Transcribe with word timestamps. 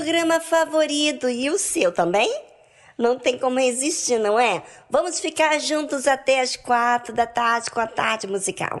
programa 0.00 0.40
favorito 0.40 1.28
e 1.28 1.50
o 1.50 1.58
seu 1.58 1.92
também? 1.92 2.34
Não 2.96 3.18
tem 3.18 3.38
como 3.38 3.58
resistir, 3.58 4.18
não 4.18 4.40
é? 4.40 4.62
Vamos 4.88 5.20
ficar 5.20 5.60
juntos 5.60 6.06
até 6.06 6.40
as 6.40 6.56
quatro 6.56 7.14
da 7.14 7.26
tarde 7.26 7.70
com 7.70 7.80
a 7.80 7.86
tarde 7.86 8.26
musical. 8.26 8.80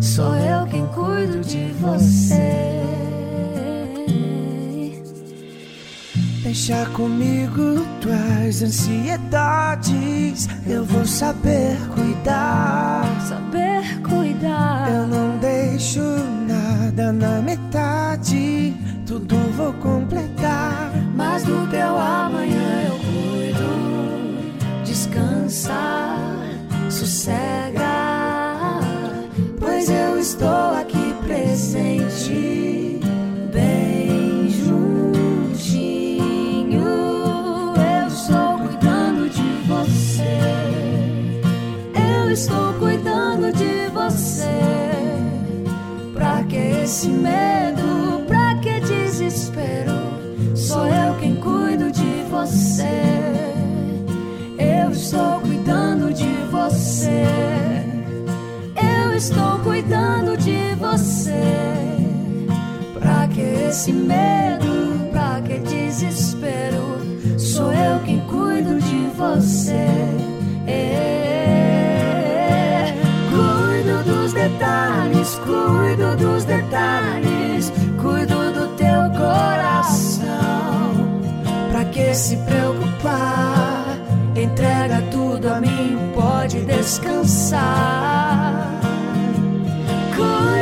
Sou 0.00 0.34
eu 0.34 0.66
quem 0.66 0.86
cuido 0.86 1.40
de 1.40 1.72
você. 1.80 2.76
Deixa 6.42 6.86
comigo 6.86 7.86
tuas 8.00 8.62
ansiedades. 8.62 10.48
Eu 10.66 10.84
vou 10.84 11.04
saber 11.04 11.76
cuidar. 11.94 13.04
Saber 13.28 14.00
cuidar. 14.02 14.90
Eu 14.90 15.06
não 15.06 15.38
deixo 15.38 16.00
nada 16.48 17.12
na 17.12 17.42
metade. 17.42 18.74
Tudo 19.06 19.36
vou 19.56 19.72
completar. 19.74 20.92
Mas 21.14 21.44
do 21.44 21.66
teu 21.68 21.98
amanhã 21.98 22.82
eu 22.88 22.98
cuido. 22.98 24.82
Descansa, 24.84 25.72
sossega. 26.88 28.25
Pois 29.76 29.90
eu 29.90 30.18
estou 30.18 30.70
aqui 30.80 31.14
presente. 31.26 32.98
Bem 33.52 34.48
juntinho. 34.48 35.60
Eu 37.76 38.06
estou 38.08 38.58
cuidando 38.58 39.28
de 39.28 39.42
você. 39.68 40.40
Eu 41.94 42.30
estou 42.30 42.72
cuidando 42.78 43.52
de 43.52 43.90
você. 43.92 44.46
Pra 46.14 46.42
que 46.44 46.56
esse 46.56 47.08
medo? 47.08 47.85
Estou 59.30 59.58
cuidando 59.58 60.36
de 60.36 60.74
você. 60.76 61.32
Pra 62.94 63.26
que 63.26 63.40
esse 63.40 63.92
medo? 63.92 65.10
Pra 65.10 65.40
que 65.40 65.58
desespero? 65.58 67.00
Sou 67.36 67.72
eu 67.72 67.98
quem 68.04 68.20
cuido 68.20 68.78
de 68.78 69.08
você. 69.16 69.88
É. 70.66 71.84
Cuido 73.30 74.04
dos 74.04 74.32
detalhes, 74.32 75.34
cuido 75.44 76.16
dos 76.16 76.44
detalhes, 76.44 77.72
cuido 78.00 78.52
do 78.52 78.68
teu 78.76 79.10
coração. 79.18 80.26
Pra 81.72 81.84
que 81.86 82.14
se 82.14 82.36
preocupar? 82.36 83.98
Entrega 84.36 85.02
tudo 85.10 85.48
a 85.48 85.60
mim, 85.60 85.98
pode 86.14 86.60
descansar. 86.60 88.06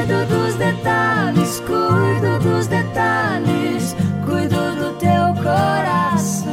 Cuido 0.05 0.27
dos 0.27 0.55
detalhes, 0.57 1.61
cuido 1.61 2.39
dos 2.41 2.67
detalhes, 2.67 3.97
cuido 4.27 4.77
do 4.77 4.99
teu 4.99 5.33
coração. 5.43 6.53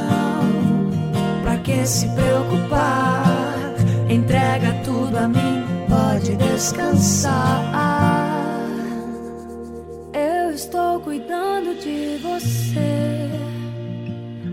Pra 1.44 1.58
que 1.58 1.86
se 1.86 2.08
preocupar? 2.16 3.76
Entrega 4.08 4.72
tudo 4.86 5.18
a 5.18 5.28
mim, 5.28 5.66
pode 5.90 6.38
descansar. 6.38 7.74
Eu 10.14 10.52
estou 10.52 11.02
cuidando 11.02 11.78
de 11.78 12.20
você. 12.24 13.30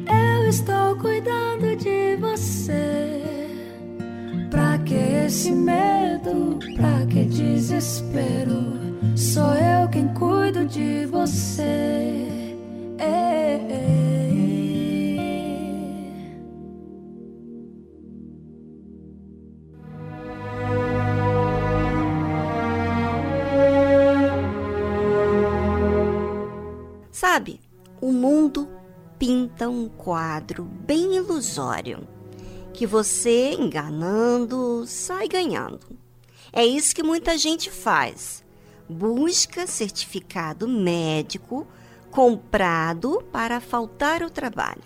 Eu 0.08 0.48
estou 0.48 0.96
cuidando 0.96 1.76
de 1.76 2.16
você. 2.16 3.22
Pra 4.50 4.76
que 4.78 4.94
esse 5.24 5.52
medo? 5.52 6.58
Pra 6.74 7.06
que 7.06 7.24
desespero? 7.26 8.27
Pinta 29.58 29.68
um 29.68 29.88
quadro 29.88 30.62
bem 30.62 31.16
ilusório 31.16 32.06
que 32.72 32.86
você, 32.86 33.54
enganando, 33.54 34.84
sai 34.86 35.26
ganhando. 35.26 35.80
É 36.52 36.64
isso 36.64 36.94
que 36.94 37.02
muita 37.02 37.36
gente 37.36 37.68
faz. 37.68 38.44
Busca 38.88 39.66
certificado 39.66 40.68
médico 40.68 41.66
comprado 42.08 43.20
para 43.32 43.60
faltar 43.60 44.22
ao 44.22 44.30
trabalho. 44.30 44.84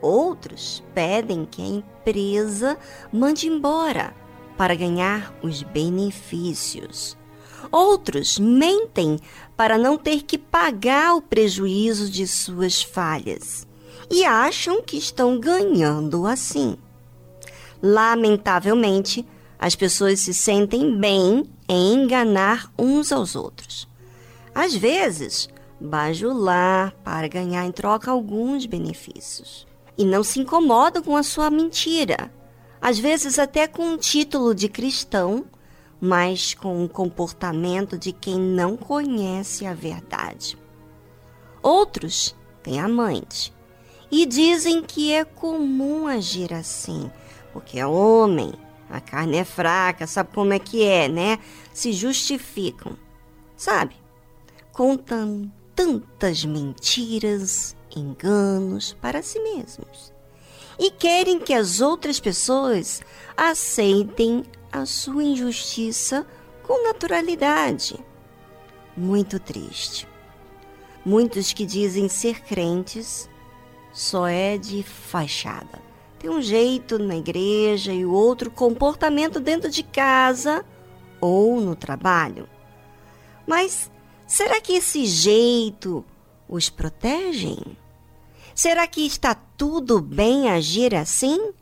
Outros 0.00 0.84
pedem 0.94 1.44
que 1.44 1.60
a 1.60 1.66
empresa 1.66 2.78
mande 3.12 3.48
embora 3.48 4.14
para 4.56 4.76
ganhar 4.76 5.36
os 5.42 5.64
benefícios. 5.64 7.18
Outros 7.72 8.38
mentem 8.38 9.18
para 9.56 9.76
não 9.76 9.98
ter 9.98 10.22
que 10.22 10.38
pagar 10.38 11.16
o 11.16 11.22
prejuízo 11.22 12.08
de 12.08 12.28
suas 12.28 12.80
falhas 12.80 13.67
e 14.10 14.24
acham 14.24 14.82
que 14.82 14.96
estão 14.96 15.38
ganhando 15.38 16.26
assim. 16.26 16.76
Lamentavelmente, 17.82 19.26
as 19.58 19.74
pessoas 19.74 20.20
se 20.20 20.32
sentem 20.32 20.98
bem 20.98 21.48
em 21.68 21.94
enganar 21.94 22.72
uns 22.78 23.12
aos 23.12 23.36
outros. 23.36 23.88
Às 24.54 24.74
vezes, 24.74 25.48
bajular 25.80 26.94
para 27.04 27.28
ganhar 27.28 27.64
em 27.64 27.72
troca 27.72 28.10
alguns 28.10 28.66
benefícios. 28.66 29.66
E 29.96 30.04
não 30.04 30.22
se 30.22 30.40
incomodam 30.40 31.02
com 31.02 31.16
a 31.16 31.22
sua 31.22 31.50
mentira. 31.50 32.32
Às 32.80 32.98
vezes, 32.98 33.38
até 33.38 33.66
com 33.66 33.82
um 33.82 33.96
título 33.96 34.54
de 34.54 34.68
cristão, 34.68 35.44
mas 36.00 36.54
com 36.54 36.84
o 36.84 36.88
comportamento 36.88 37.98
de 37.98 38.12
quem 38.12 38.38
não 38.38 38.76
conhece 38.76 39.66
a 39.66 39.74
verdade. 39.74 40.56
Outros 41.60 42.36
têm 42.62 42.80
amante 42.80 43.52
e 44.10 44.24
dizem 44.26 44.82
que 44.82 45.12
é 45.12 45.24
comum 45.24 46.06
agir 46.06 46.52
assim, 46.52 47.10
porque 47.52 47.78
é 47.78 47.86
homem, 47.86 48.52
a 48.88 49.00
carne 49.00 49.36
é 49.36 49.44
fraca, 49.44 50.06
sabe 50.06 50.30
como 50.34 50.52
é 50.52 50.58
que 50.58 50.82
é, 50.82 51.08
né? 51.08 51.38
Se 51.72 51.92
justificam, 51.92 52.96
sabe? 53.56 53.94
Contam 54.72 55.50
tantas 55.74 56.44
mentiras, 56.44 57.76
enganos 57.94 58.96
para 59.00 59.22
si 59.22 59.38
mesmos 59.40 60.12
e 60.78 60.90
querem 60.90 61.40
que 61.40 61.52
as 61.52 61.80
outras 61.80 62.20
pessoas 62.20 63.02
aceitem 63.36 64.44
a 64.70 64.86
sua 64.86 65.24
injustiça 65.24 66.26
com 66.62 66.86
naturalidade. 66.86 67.98
Muito 68.96 69.40
triste. 69.40 70.06
Muitos 71.04 71.52
que 71.52 71.66
dizem 71.66 72.08
ser 72.08 72.42
crentes 72.42 73.28
só 73.98 74.28
é 74.28 74.56
de 74.56 74.84
fachada. 74.84 75.82
Tem 76.20 76.30
um 76.30 76.40
jeito 76.40 77.00
na 77.00 77.16
igreja 77.16 77.92
e 77.92 78.06
outro 78.06 78.48
comportamento 78.48 79.40
dentro 79.40 79.68
de 79.68 79.82
casa 79.82 80.64
ou 81.20 81.60
no 81.60 81.74
trabalho. 81.74 82.48
Mas 83.44 83.90
será 84.24 84.60
que 84.60 84.74
esse 84.74 85.04
jeito 85.04 86.04
os 86.48 86.70
protegem? 86.70 87.58
Será 88.54 88.86
que 88.86 89.04
está 89.04 89.34
tudo 89.34 90.00
bem 90.00 90.48
agir 90.48 90.94
assim? 90.94 91.52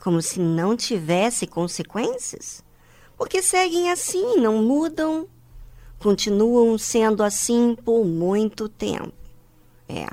Como 0.00 0.22
se 0.22 0.38
não 0.38 0.76
tivesse 0.76 1.44
consequências? 1.44 2.62
Porque 3.18 3.42
seguem 3.42 3.90
assim, 3.90 4.36
não 4.36 4.62
mudam, 4.62 5.26
continuam 5.98 6.78
sendo 6.78 7.24
assim 7.24 7.76
por 7.84 8.04
muito 8.04 8.68
tempo. 8.68 9.12
É, 9.88 10.06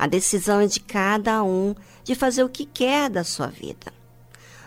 a 0.00 0.06
decisão 0.06 0.62
é 0.62 0.66
de 0.66 0.80
cada 0.80 1.42
um 1.42 1.74
de 2.02 2.14
fazer 2.14 2.42
o 2.42 2.48
que 2.48 2.64
quer 2.64 3.10
da 3.10 3.22
sua 3.22 3.48
vida. 3.48 3.92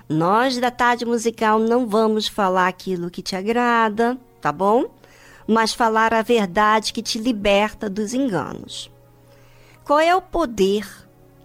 Nós 0.07 0.59
da 0.59 0.69
Tarde 0.69 1.07
Musical 1.07 1.57
não 1.57 1.87
vamos 1.87 2.27
falar 2.27 2.67
aquilo 2.67 3.09
que 3.09 3.23
te 3.23 3.35
agrada, 3.35 4.15
tá 4.39 4.51
bom? 4.51 4.91
Mas 5.47 5.73
falar 5.73 6.13
a 6.13 6.21
verdade 6.21 6.93
que 6.93 7.01
te 7.01 7.17
liberta 7.17 7.89
dos 7.89 8.13
enganos. 8.13 8.91
Qual 9.83 9.99
é 9.99 10.15
o 10.15 10.21
poder 10.21 10.87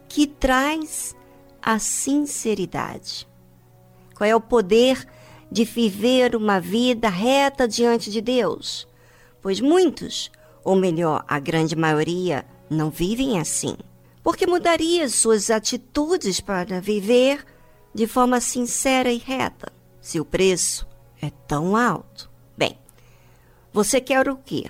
que 0.06 0.26
traz 0.26 1.16
a 1.62 1.78
sinceridade? 1.78 3.26
Qual 4.14 4.28
é 4.28 4.36
o 4.36 4.40
poder 4.40 5.02
de 5.50 5.64
viver 5.64 6.36
uma 6.36 6.60
vida 6.60 7.08
reta 7.08 7.66
diante 7.66 8.10
de 8.10 8.20
Deus? 8.20 8.86
Pois 9.40 9.62
muitos 9.62 10.30
Ou 10.62 10.76
melhor, 10.76 11.24
a 11.26 11.38
grande 11.38 11.74
maioria 11.74 12.44
não 12.68 12.90
vivem 12.90 13.38
assim. 13.38 13.76
Porque 14.22 14.46
mudaria 14.46 15.08
suas 15.08 15.50
atitudes 15.50 16.40
para 16.40 16.80
viver 16.80 17.44
de 17.94 18.06
forma 18.06 18.40
sincera 18.40 19.10
e 19.10 19.18
reta, 19.18 19.72
se 20.00 20.20
o 20.20 20.24
preço 20.24 20.86
é 21.20 21.30
tão 21.46 21.76
alto. 21.76 22.30
Bem, 22.56 22.78
você 23.72 24.00
quer 24.00 24.28
o 24.28 24.36
quê? 24.36 24.66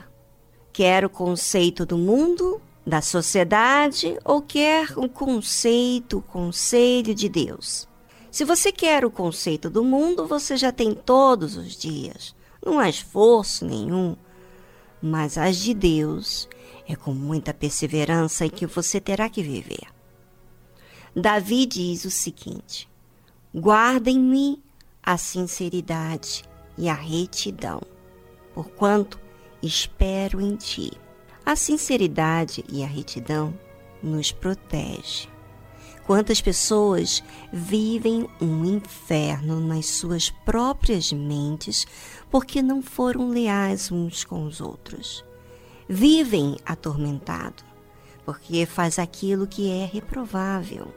Quer 0.72 1.04
o 1.04 1.10
conceito 1.10 1.84
do 1.84 1.98
mundo, 1.98 2.60
da 2.86 3.02
sociedade 3.02 4.16
ou 4.24 4.40
quer 4.40 4.96
o 4.96 5.08
conceito, 5.08 6.18
o 6.18 6.22
conselho 6.22 7.14
de 7.14 7.28
Deus? 7.28 7.88
Se 8.30 8.44
você 8.44 8.70
quer 8.70 9.04
o 9.04 9.10
conceito 9.10 9.68
do 9.68 9.82
mundo, 9.82 10.26
você 10.26 10.56
já 10.56 10.70
tem 10.70 10.94
todos 10.94 11.56
os 11.56 11.76
dias. 11.76 12.34
Não 12.64 12.78
há 12.78 12.88
esforço 12.88 13.64
nenhum. 13.64 14.16
Mas 15.02 15.38
as 15.38 15.56
de 15.56 15.74
Deus 15.74 16.48
é 16.88 16.96
com 16.96 17.12
muita 17.12 17.52
perseverança 17.52 18.48
que 18.48 18.66
você 18.66 18.98
terá 18.98 19.28
que 19.28 19.42
viver. 19.42 19.86
Davi 21.14 21.66
diz 21.66 22.06
o 22.06 22.10
seguinte: 22.10 22.88
Guardem-me 23.54 24.62
a 25.02 25.18
sinceridade 25.18 26.44
e 26.78 26.88
a 26.88 26.94
retidão, 26.94 27.82
porquanto 28.54 29.20
espero 29.62 30.40
em 30.40 30.56
ti. 30.56 30.92
A 31.44 31.56
sinceridade 31.56 32.64
e 32.70 32.82
a 32.82 32.86
retidão 32.86 33.58
nos 34.02 34.32
protege. 34.32 35.28
Quantas 36.04 36.40
pessoas 36.40 37.22
vivem 37.52 38.28
um 38.40 38.64
inferno 38.64 39.60
nas 39.60 39.86
suas 39.86 40.30
próprias 40.30 41.12
mentes 41.12 41.86
porque 42.30 42.62
não 42.62 42.80
foram 42.80 43.28
leais 43.28 43.90
uns 43.90 44.24
com 44.24 44.44
os 44.44 44.60
outros? 44.60 45.24
Vivem 45.88 46.56
atormentado 46.66 47.68
porque 48.28 48.66
faz 48.66 48.98
aquilo 48.98 49.46
que 49.46 49.70
é 49.70 49.86
reprovável. 49.86 50.92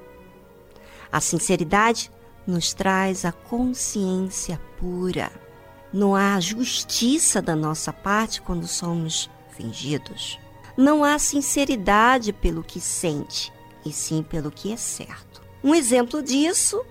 A 1.09 1.21
sinceridade 1.21 2.11
nos 2.45 2.73
traz 2.73 3.23
a 3.23 3.31
consciência 3.31 4.59
pura. 4.77 5.31
Não 5.93 6.13
há 6.13 6.37
justiça 6.41 7.41
da 7.41 7.55
nossa 7.55 7.93
parte 7.93 8.41
quando 8.41 8.67
somos 8.67 9.29
fingidos. 9.51 10.37
Não 10.75 11.05
há 11.05 11.17
sinceridade 11.17 12.33
pelo 12.33 12.63
que 12.63 12.81
sente 12.81 13.49
e 13.85 13.93
sim 13.93 14.21
pelo 14.21 14.51
que 14.51 14.73
é 14.73 14.75
certo. 14.75 15.41
Um 15.63 15.73
exemplo 15.73 16.21
disso 16.21 16.83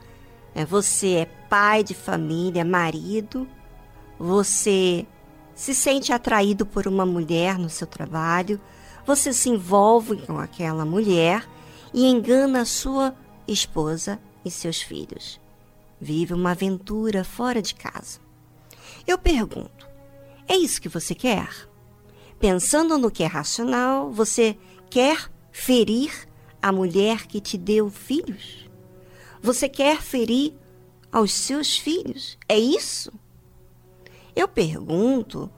é 0.55 0.65
você 0.65 1.17
é 1.17 1.25
pai 1.51 1.85
de 1.85 1.93
família, 1.93 2.65
marido, 2.65 3.47
você 4.19 5.07
se 5.61 5.75
sente 5.75 6.11
atraído 6.11 6.65
por 6.65 6.89
uma 6.89 7.05
mulher 7.05 7.59
no 7.59 7.69
seu 7.69 7.87
trabalho, 7.87 8.59
você 9.05 9.31
se 9.31 9.51
envolve 9.51 10.17
com 10.23 10.39
aquela 10.39 10.87
mulher 10.87 11.47
e 11.93 12.07
engana 12.07 12.65
sua 12.65 13.15
esposa 13.47 14.19
e 14.43 14.51
seus 14.51 14.81
filhos. 14.81 15.39
Vive 16.01 16.33
uma 16.33 16.53
aventura 16.53 17.25
fora 17.25 17.61
de 17.61 17.75
casa. 17.75 18.21
Eu 19.07 19.19
pergunto: 19.19 19.87
é 20.49 20.57
isso 20.57 20.81
que 20.81 20.89
você 20.89 21.15
quer? 21.15 21.51
Pensando 22.39 22.97
no 22.97 23.11
que 23.11 23.23
é 23.23 23.27
racional, 23.27 24.11
você 24.11 24.57
quer 24.89 25.31
ferir 25.53 26.27
a 26.63 26.73
mulher 26.73 27.27
que 27.27 27.39
te 27.39 27.59
deu 27.59 27.91
filhos? 27.91 28.67
Você 29.43 29.69
quer 29.69 30.01
ferir 30.01 30.55
aos 31.13 31.35
seus 31.35 31.77
filhos? 31.77 32.39
É 32.49 32.59
isso? 32.59 33.13
Eu 34.35 34.49
pergunto 34.49 35.51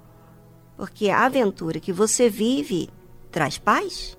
porque 0.76 1.10
a 1.10 1.24
aventura 1.26 1.80
que 1.80 1.92
você 1.92 2.28
vive 2.28 2.88
traz 3.30 3.58
paz? 3.58 4.16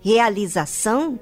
Realização? 0.00 1.18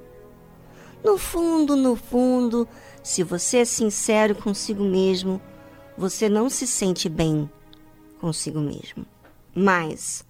No 1.02 1.16
fundo, 1.16 1.75
no 1.75 1.96
fundo, 1.96 2.68
se 3.02 3.23
você 3.23 3.58
é 3.58 3.64
sincero 3.64 4.34
consigo 4.34 4.84
mesmo, 4.84 5.40
você 5.96 6.28
não 6.28 6.50
se 6.50 6.66
sente 6.66 7.08
bem 7.08 7.50
consigo 8.20 8.60
mesmo. 8.60 9.06
Mas, 9.54 10.25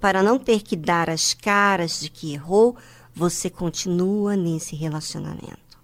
para 0.00 0.22
não 0.22 0.38
ter 0.38 0.62
que 0.62 0.76
dar 0.76 1.08
as 1.08 1.32
caras 1.32 2.00
de 2.00 2.10
que 2.10 2.34
errou, 2.34 2.76
você 3.14 3.48
continua 3.48 4.36
nesse 4.36 4.76
relacionamento. 4.76 5.78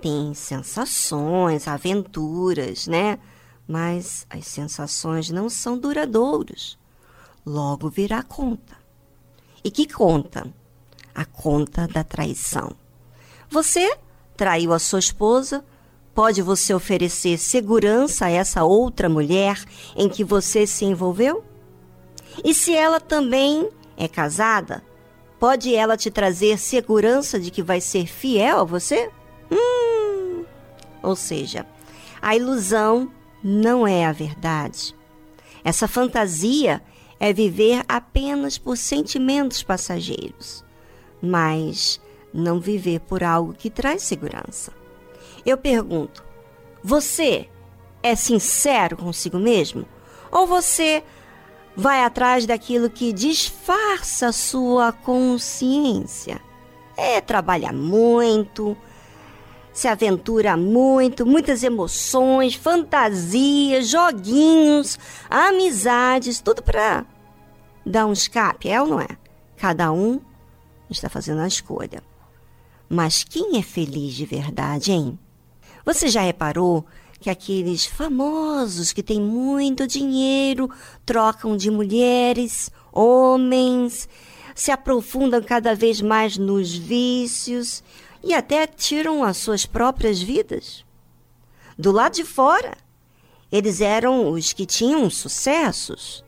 Tem 0.00 0.34
sensações, 0.34 1.66
aventuras, 1.66 2.86
né? 2.86 3.18
Mas 3.66 4.26
as 4.30 4.46
sensações 4.46 5.30
não 5.30 5.48
são 5.48 5.78
duradouras. 5.78 6.78
Logo 7.44 7.88
virá 7.88 8.22
conta. 8.22 8.76
E 9.64 9.70
que 9.70 9.86
conta? 9.86 10.46
A 11.14 11.24
conta 11.24 11.88
da 11.88 12.04
traição. 12.04 12.72
Você 13.50 13.96
traiu 14.36 14.72
a 14.72 14.78
sua 14.78 14.98
esposa, 14.98 15.64
pode 16.14 16.42
você 16.42 16.74
oferecer 16.74 17.38
segurança 17.38 18.26
a 18.26 18.30
essa 18.30 18.64
outra 18.64 19.08
mulher 19.08 19.62
em 19.96 20.08
que 20.08 20.22
você 20.22 20.66
se 20.66 20.84
envolveu? 20.84 21.44
E 22.44 22.52
se 22.52 22.74
ela 22.74 23.00
também 23.00 23.68
é 23.96 24.06
casada, 24.06 24.82
Pode 25.38 25.74
ela 25.74 25.96
te 25.96 26.10
trazer 26.10 26.58
segurança 26.58 27.38
de 27.38 27.50
que 27.50 27.62
vai 27.62 27.80
ser 27.80 28.06
fiel 28.06 28.60
a 28.60 28.64
você? 28.64 29.10
Hum. 29.50 30.44
Ou 31.02 31.14
seja, 31.14 31.66
a 32.22 32.34
ilusão 32.34 33.10
não 33.48 33.86
é 33.86 34.04
a 34.04 34.10
verdade. 34.10 34.92
Essa 35.62 35.86
fantasia 35.86 36.82
é 37.20 37.32
viver 37.32 37.84
apenas 37.88 38.58
por 38.58 38.76
sentimentos 38.76 39.62
passageiros, 39.62 40.64
mas 41.22 42.00
não 42.34 42.58
viver 42.58 42.98
por 42.98 43.22
algo 43.22 43.54
que 43.54 43.70
traz 43.70 44.02
segurança. 44.02 44.72
Eu 45.44 45.56
pergunto: 45.56 46.24
você 46.82 47.48
é 48.02 48.16
sincero 48.16 48.96
consigo 48.96 49.38
mesmo? 49.38 49.86
Ou 50.32 50.44
você 50.44 51.04
vai 51.76 52.02
atrás 52.02 52.46
daquilo 52.46 52.90
que 52.90 53.12
disfarça 53.12 54.32
sua 54.32 54.90
consciência. 54.90 56.40
É 56.96 57.20
trabalha 57.20 57.72
muito, 57.72 58.76
se 59.76 59.86
aventura 59.88 60.56
muito, 60.56 61.26
muitas 61.26 61.62
emoções, 61.62 62.54
fantasias, 62.54 63.88
joguinhos, 63.88 64.98
amizades, 65.28 66.40
tudo 66.40 66.62
para 66.62 67.04
dar 67.84 68.06
um 68.06 68.12
escape, 68.14 68.70
é 68.70 68.80
ou 68.80 68.88
não 68.88 68.98
é? 68.98 69.06
Cada 69.54 69.92
um 69.92 70.18
está 70.88 71.10
fazendo 71.10 71.42
a 71.42 71.46
escolha. 71.46 72.02
Mas 72.88 73.22
quem 73.22 73.58
é 73.58 73.62
feliz 73.62 74.14
de 74.14 74.24
verdade, 74.24 74.92
hein? 74.92 75.18
Você 75.84 76.08
já 76.08 76.22
reparou 76.22 76.86
que 77.20 77.28
aqueles 77.28 77.84
famosos 77.84 78.94
que 78.94 79.02
têm 79.02 79.20
muito 79.20 79.86
dinheiro 79.86 80.70
trocam 81.04 81.54
de 81.54 81.70
mulheres, 81.70 82.70
homens, 82.90 84.08
se 84.54 84.70
aprofundam 84.70 85.42
cada 85.42 85.74
vez 85.74 86.00
mais 86.00 86.38
nos 86.38 86.74
vícios 86.74 87.84
e 88.22 88.34
até 88.34 88.66
tiram 88.66 89.22
as 89.22 89.36
suas 89.36 89.66
próprias 89.66 90.20
vidas. 90.20 90.84
Do 91.78 91.92
lado 91.92 92.14
de 92.14 92.24
fora, 92.24 92.76
eles 93.50 93.80
eram 93.80 94.30
os 94.30 94.52
que 94.52 94.66
tinham 94.66 95.08
sucessos, 95.10 96.24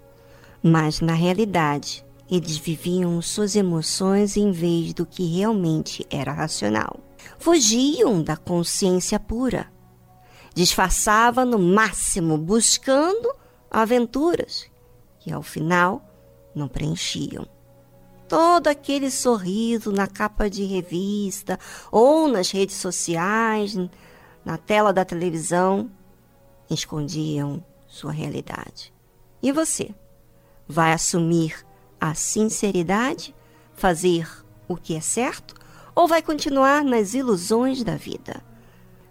mas 0.62 1.00
na 1.00 1.14
realidade, 1.14 2.04
eles 2.30 2.56
viviam 2.56 3.20
suas 3.22 3.56
emoções 3.56 4.36
em 4.36 4.52
vez 4.52 4.92
do 4.92 5.06
que 5.06 5.24
realmente 5.24 6.06
era 6.10 6.32
racional. 6.32 7.00
Fugiam 7.38 8.22
da 8.22 8.36
consciência 8.36 9.18
pura 9.18 9.70
disfarçava 10.58 11.44
no 11.44 11.56
máximo, 11.56 12.36
buscando 12.36 13.32
aventuras 13.70 14.68
que 15.20 15.30
ao 15.30 15.40
final 15.40 16.02
não 16.52 16.66
preenchiam. 16.66 17.46
Todo 18.28 18.68
aquele 18.68 19.10
sorriso 19.10 19.90
na 19.90 20.06
capa 20.06 20.50
de 20.50 20.64
revista 20.64 21.58
ou 21.90 22.28
nas 22.28 22.50
redes 22.50 22.76
sociais, 22.76 23.74
na 24.44 24.58
tela 24.58 24.92
da 24.92 25.04
televisão, 25.04 25.90
escondiam 26.70 27.64
sua 27.86 28.12
realidade. 28.12 28.92
E 29.42 29.50
você? 29.50 29.94
Vai 30.66 30.92
assumir 30.92 31.64
a 31.98 32.14
sinceridade, 32.14 33.34
fazer 33.74 34.28
o 34.68 34.76
que 34.76 34.94
é 34.94 35.00
certo, 35.00 35.54
ou 35.94 36.06
vai 36.06 36.20
continuar 36.22 36.84
nas 36.84 37.14
ilusões 37.14 37.82
da 37.82 37.96
vida? 37.96 38.42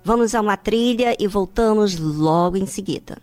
Vamos 0.03 0.35
a 0.35 0.41
uma 0.41 0.55
trilha 0.55 1.15
e 1.19 1.27
voltamos 1.27 1.97
logo 1.97 2.55
em 2.55 2.65
seguida. 2.65 3.17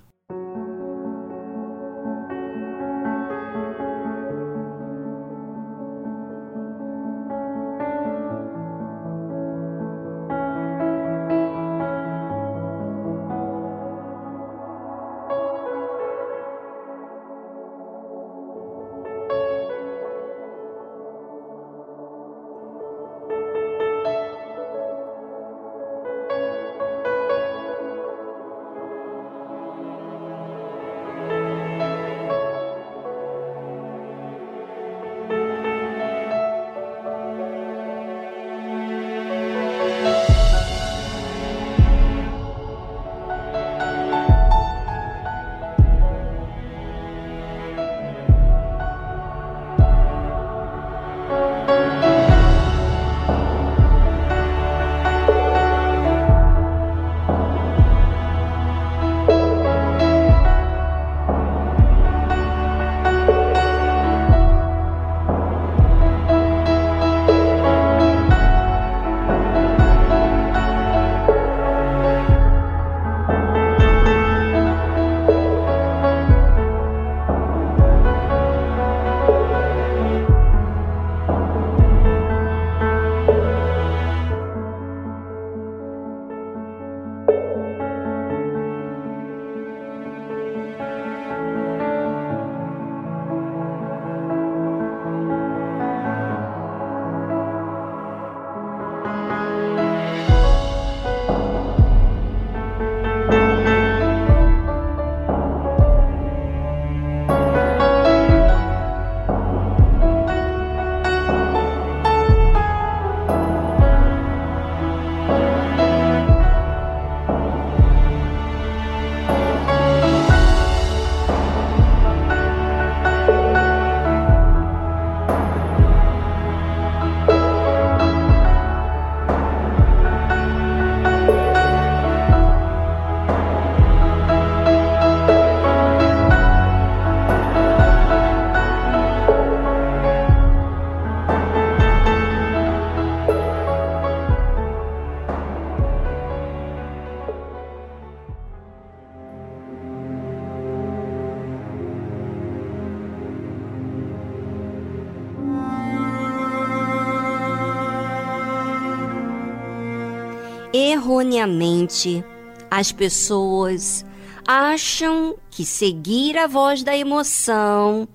Erroneamente, 161.25 162.23
as 162.71 162.93
pessoas 162.93 164.05
acham 164.47 165.39
que 165.51 165.65
seguir 165.65 166.37
a 166.37 166.47
voz 166.47 166.83
da 166.83 166.95
emoção 166.95 168.07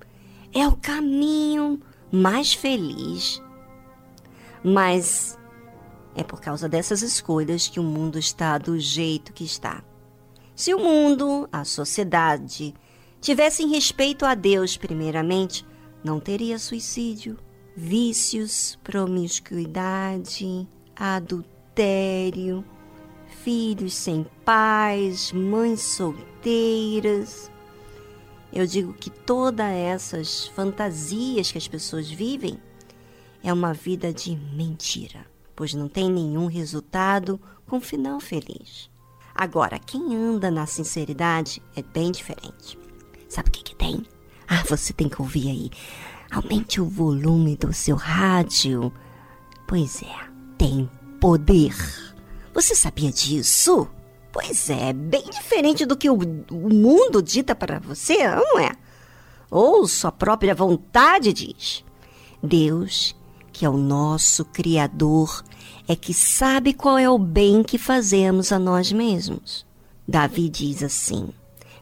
é 0.54 0.68
o 0.68 0.76
caminho 0.76 1.80
mais 2.12 2.52
feliz. 2.52 3.42
Mas 4.62 5.36
é 6.14 6.22
por 6.22 6.40
causa 6.40 6.68
dessas 6.68 7.02
escolhas 7.02 7.66
que 7.66 7.80
o 7.80 7.82
mundo 7.82 8.16
está 8.16 8.56
do 8.58 8.78
jeito 8.78 9.32
que 9.32 9.42
está. 9.42 9.82
Se 10.54 10.72
o 10.72 10.78
mundo, 10.78 11.48
a 11.50 11.64
sociedade, 11.64 12.72
tivessem 13.20 13.70
respeito 13.70 14.24
a 14.24 14.36
Deus 14.36 14.76
primeiramente, 14.76 15.66
não 16.04 16.20
teria 16.20 16.60
suicídio, 16.60 17.36
vícios, 17.76 18.78
promiscuidade, 18.84 20.68
adultério, 20.94 22.64
filhos 23.44 23.94
sem 23.94 24.26
pais, 24.44 25.32
mães 25.32 25.80
solteiras. 25.80 27.50
Eu 28.52 28.66
digo 28.66 28.92
que 28.92 29.10
todas 29.10 29.70
essas 29.70 30.48
fantasias 30.48 31.50
que 31.50 31.58
as 31.58 31.68
pessoas 31.68 32.10
vivem 32.10 32.58
é 33.42 33.52
uma 33.52 33.72
vida 33.72 34.12
de 34.12 34.36
mentira, 34.36 35.24
pois 35.54 35.72
não 35.72 35.88
tem 35.88 36.10
nenhum 36.10 36.46
resultado 36.46 37.40
com 37.66 37.80
final 37.80 38.20
feliz. 38.20 38.90
Agora, 39.34 39.78
quem 39.78 40.16
anda 40.16 40.50
na 40.50 40.66
sinceridade 40.66 41.62
é 41.74 41.82
bem 41.82 42.10
diferente. 42.10 42.78
Sabe 43.28 43.48
o 43.48 43.52
que, 43.52 43.62
que 43.62 43.76
tem? 43.76 44.04
Ah, 44.46 44.64
você 44.68 44.92
tem 44.92 45.08
que 45.08 45.22
ouvir 45.22 45.48
aí. 45.48 45.70
Aumente 46.30 46.80
o 46.80 46.84
volume 46.84 47.56
do 47.56 47.72
seu 47.72 47.96
rádio. 47.96 48.92
Pois 49.66 50.02
é, 50.02 50.28
tem 50.58 50.90
poder. 51.20 51.74
Você 52.60 52.74
sabia 52.74 53.10
disso? 53.10 53.88
Pois 54.30 54.68
é, 54.68 54.92
bem 54.92 55.24
diferente 55.30 55.86
do 55.86 55.96
que 55.96 56.10
o, 56.10 56.18
o 56.50 56.68
mundo 56.68 57.22
dita 57.22 57.54
para 57.54 57.78
você, 57.78 58.28
não 58.28 58.58
é? 58.58 58.72
Ou 59.50 59.88
sua 59.88 60.12
própria 60.12 60.54
vontade 60.54 61.32
diz. 61.32 61.82
Deus, 62.42 63.16
que 63.50 63.64
é 63.64 63.68
o 63.68 63.78
nosso 63.78 64.44
Criador, 64.44 65.42
é 65.88 65.96
que 65.96 66.12
sabe 66.12 66.74
qual 66.74 66.98
é 66.98 67.08
o 67.08 67.16
bem 67.16 67.62
que 67.62 67.78
fazemos 67.78 68.52
a 68.52 68.58
nós 68.58 68.92
mesmos. 68.92 69.64
Davi 70.06 70.50
diz 70.50 70.82
assim: 70.82 71.30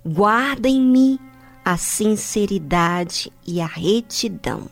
Guarda 0.06 0.68
em 0.68 0.80
mim 0.80 1.18
a 1.64 1.76
sinceridade 1.76 3.32
e 3.44 3.60
a 3.60 3.66
retidão, 3.66 4.70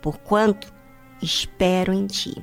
porquanto 0.00 0.72
espero 1.20 1.92
em 1.92 2.06
ti. 2.06 2.42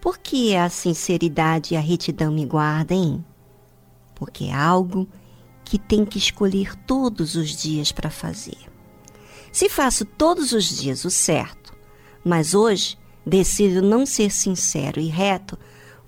Por 0.00 0.18
que 0.18 0.56
a 0.56 0.70
sinceridade 0.70 1.74
e 1.74 1.76
a 1.76 1.80
retidão 1.80 2.32
me 2.32 2.46
guardem? 2.46 3.24
Porque 4.14 4.44
é 4.44 4.54
algo 4.54 5.06
que 5.64 5.78
tem 5.78 6.04
que 6.04 6.18
escolher 6.18 6.74
todos 6.86 7.34
os 7.34 7.50
dias 7.50 7.92
para 7.92 8.10
fazer. 8.10 8.58
Se 9.52 9.68
faço 9.68 10.04
todos 10.04 10.52
os 10.52 10.64
dias 10.64 11.04
o 11.04 11.10
certo, 11.10 11.76
mas 12.24 12.54
hoje 12.54 12.98
decido 13.26 13.82
não 13.82 14.06
ser 14.06 14.30
sincero 14.30 14.98
e 15.00 15.06
reto, 15.06 15.58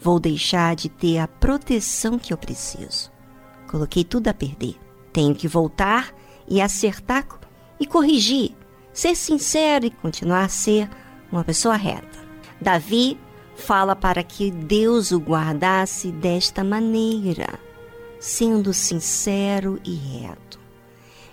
vou 0.00 0.18
deixar 0.18 0.74
de 0.74 0.88
ter 0.88 1.18
a 1.18 1.28
proteção 1.28 2.18
que 2.18 2.32
eu 2.32 2.38
preciso. 2.38 3.10
Coloquei 3.68 4.04
tudo 4.04 4.28
a 4.28 4.34
perder. 4.34 4.76
Tenho 5.12 5.34
que 5.34 5.46
voltar 5.46 6.14
e 6.48 6.60
acertar 6.60 7.26
e 7.78 7.86
corrigir, 7.86 8.56
ser 8.92 9.14
sincero 9.14 9.86
e 9.86 9.90
continuar 9.90 10.44
a 10.44 10.48
ser 10.48 10.88
uma 11.30 11.44
pessoa 11.44 11.76
reta. 11.76 12.18
Davi 12.60 13.18
fala 13.62 13.94
para 13.94 14.24
que 14.24 14.50
Deus 14.50 15.12
o 15.12 15.18
guardasse 15.18 16.10
desta 16.10 16.64
maneira, 16.64 17.60
sendo 18.18 18.72
sincero 18.72 19.80
e 19.84 19.94
reto, 19.94 20.58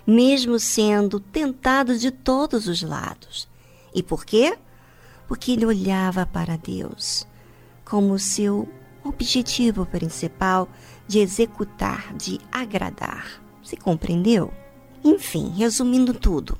mesmo 0.06 0.58
sendo 0.58 1.18
tentado 1.18 1.98
de 1.98 2.10
todos 2.12 2.68
os 2.68 2.82
lados. 2.82 3.48
E 3.92 4.02
por 4.02 4.24
quê? 4.24 4.56
Porque 5.26 5.52
ele 5.52 5.66
olhava 5.66 6.24
para 6.24 6.56
Deus 6.56 7.26
como 7.84 8.16
seu 8.20 8.68
objetivo 9.02 9.84
principal 9.84 10.68
de 11.08 11.18
executar, 11.18 12.14
de 12.14 12.38
agradar. 12.52 13.42
Se 13.64 13.76
compreendeu? 13.76 14.52
Enfim, 15.02 15.52
resumindo 15.56 16.14
tudo, 16.14 16.56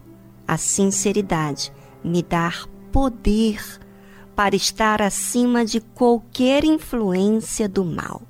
a 0.48 0.56
sinceridade 0.56 1.72
me 2.02 2.22
dá 2.22 2.52
poder 2.90 3.79
para 4.40 4.56
estar 4.56 5.02
acima 5.02 5.66
de 5.66 5.82
qualquer 5.82 6.64
influência 6.64 7.68
do 7.68 7.84
mal. 7.84 8.22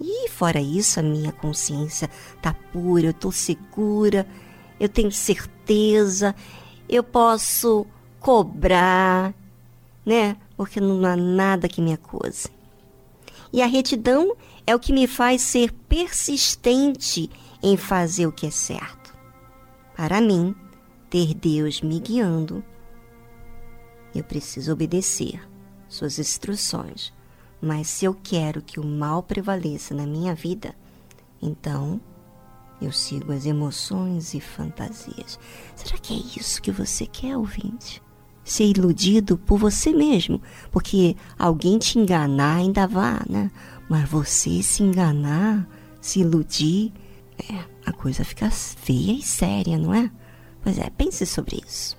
E 0.00 0.30
fora 0.30 0.62
isso, 0.62 0.98
a 0.98 1.02
minha 1.02 1.30
consciência 1.30 2.08
está 2.34 2.54
pura, 2.54 3.08
eu 3.08 3.10
estou 3.10 3.30
segura, 3.30 4.26
eu 4.80 4.88
tenho 4.88 5.12
certeza, 5.12 6.34
eu 6.88 7.04
posso 7.04 7.86
cobrar, 8.18 9.34
né? 10.06 10.38
Porque 10.56 10.80
não 10.80 11.04
há 11.04 11.14
nada 11.14 11.68
que 11.68 11.82
me 11.82 11.92
acuse. 11.92 12.48
E 13.52 13.60
a 13.60 13.66
retidão 13.66 14.34
é 14.66 14.74
o 14.74 14.80
que 14.80 14.90
me 14.90 15.06
faz 15.06 15.42
ser 15.42 15.70
persistente 15.86 17.28
em 17.62 17.76
fazer 17.76 18.26
o 18.26 18.32
que 18.32 18.46
é 18.46 18.50
certo. 18.50 19.14
Para 19.94 20.18
mim, 20.18 20.54
ter 21.10 21.34
Deus 21.34 21.82
me 21.82 22.00
guiando, 22.00 22.64
eu 24.14 24.24
preciso 24.24 24.72
obedecer 24.72 25.40
suas 25.88 26.18
instruções. 26.18 27.12
Mas 27.60 27.88
se 27.88 28.04
eu 28.04 28.14
quero 28.14 28.62
que 28.62 28.80
o 28.80 28.84
mal 28.84 29.22
prevaleça 29.22 29.94
na 29.94 30.06
minha 30.06 30.34
vida, 30.34 30.74
então 31.42 32.00
eu 32.80 32.90
sigo 32.90 33.32
as 33.32 33.44
emoções 33.44 34.32
e 34.32 34.40
fantasias. 34.40 35.38
Será 35.76 35.98
que 35.98 36.14
é 36.14 36.40
isso 36.40 36.62
que 36.62 36.70
você 36.70 37.06
quer, 37.06 37.36
ouvinte? 37.36 38.02
Ser 38.42 38.64
iludido 38.64 39.36
por 39.36 39.58
você 39.58 39.92
mesmo, 39.92 40.40
porque 40.70 41.14
alguém 41.38 41.78
te 41.78 41.98
enganar 41.98 42.56
ainda 42.56 42.86
vá, 42.86 43.22
né? 43.28 43.50
Mas 43.88 44.08
você 44.08 44.62
se 44.62 44.82
enganar, 44.82 45.68
se 46.00 46.20
iludir, 46.20 46.92
é, 47.38 47.64
a 47.84 47.92
coisa 47.92 48.24
fica 48.24 48.50
feia 48.50 49.12
e 49.12 49.22
séria, 49.22 49.76
não 49.76 49.92
é? 49.92 50.10
Pois 50.62 50.78
é, 50.78 50.88
pense 50.90 51.26
sobre 51.26 51.62
isso. 51.66 51.98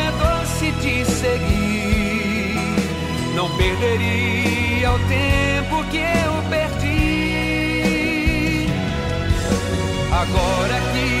doce 0.61 0.71
te 0.73 1.03
seguir. 1.05 2.55
Não 3.35 3.49
perderia 3.57 4.91
o 4.91 4.99
tempo 4.99 5.83
que 5.89 5.97
eu 5.97 6.43
perdi. 6.49 7.87
Agora 10.11 10.79
que 10.93 11.20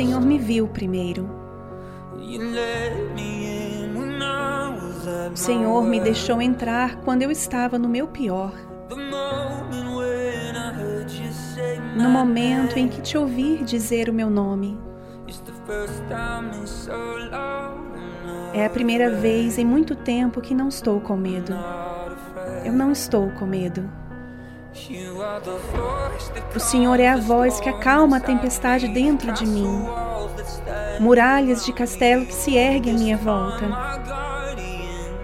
Senhor 0.00 0.22
me 0.22 0.38
viu 0.38 0.66
primeiro. 0.66 1.28
O 5.30 5.36
Senhor 5.36 5.84
me 5.84 6.00
deixou 6.00 6.40
entrar 6.40 6.96
quando 7.02 7.20
eu 7.20 7.30
estava 7.30 7.78
no 7.78 7.86
meu 7.86 8.08
pior. 8.08 8.50
No 11.94 12.08
momento 12.08 12.78
em 12.78 12.88
que 12.88 13.02
te 13.02 13.18
ouvi 13.18 13.62
dizer 13.62 14.08
o 14.08 14.12
meu 14.14 14.30
nome. 14.30 14.80
É 18.54 18.64
a 18.64 18.70
primeira 18.70 19.10
vez 19.10 19.58
em 19.58 19.66
muito 19.66 19.94
tempo 19.94 20.40
que 20.40 20.54
não 20.54 20.68
estou 20.68 20.98
com 21.02 21.14
medo. 21.14 21.52
Eu 22.64 22.72
não 22.72 22.90
estou 22.90 23.30
com 23.32 23.44
medo. 23.44 23.86
O 26.54 26.58
Senhor 26.58 26.98
é 26.98 27.08
a 27.08 27.16
voz 27.16 27.60
que 27.60 27.68
acalma 27.68 28.16
a 28.16 28.20
tempestade 28.20 28.88
dentro 28.88 29.32
de 29.32 29.46
mim. 29.46 29.86
Muralhas 30.98 31.64
de 31.64 31.72
castelo 31.72 32.26
que 32.26 32.34
se 32.34 32.56
erguem 32.56 32.94
à 32.94 32.98
minha 32.98 33.16
volta. 33.16 33.64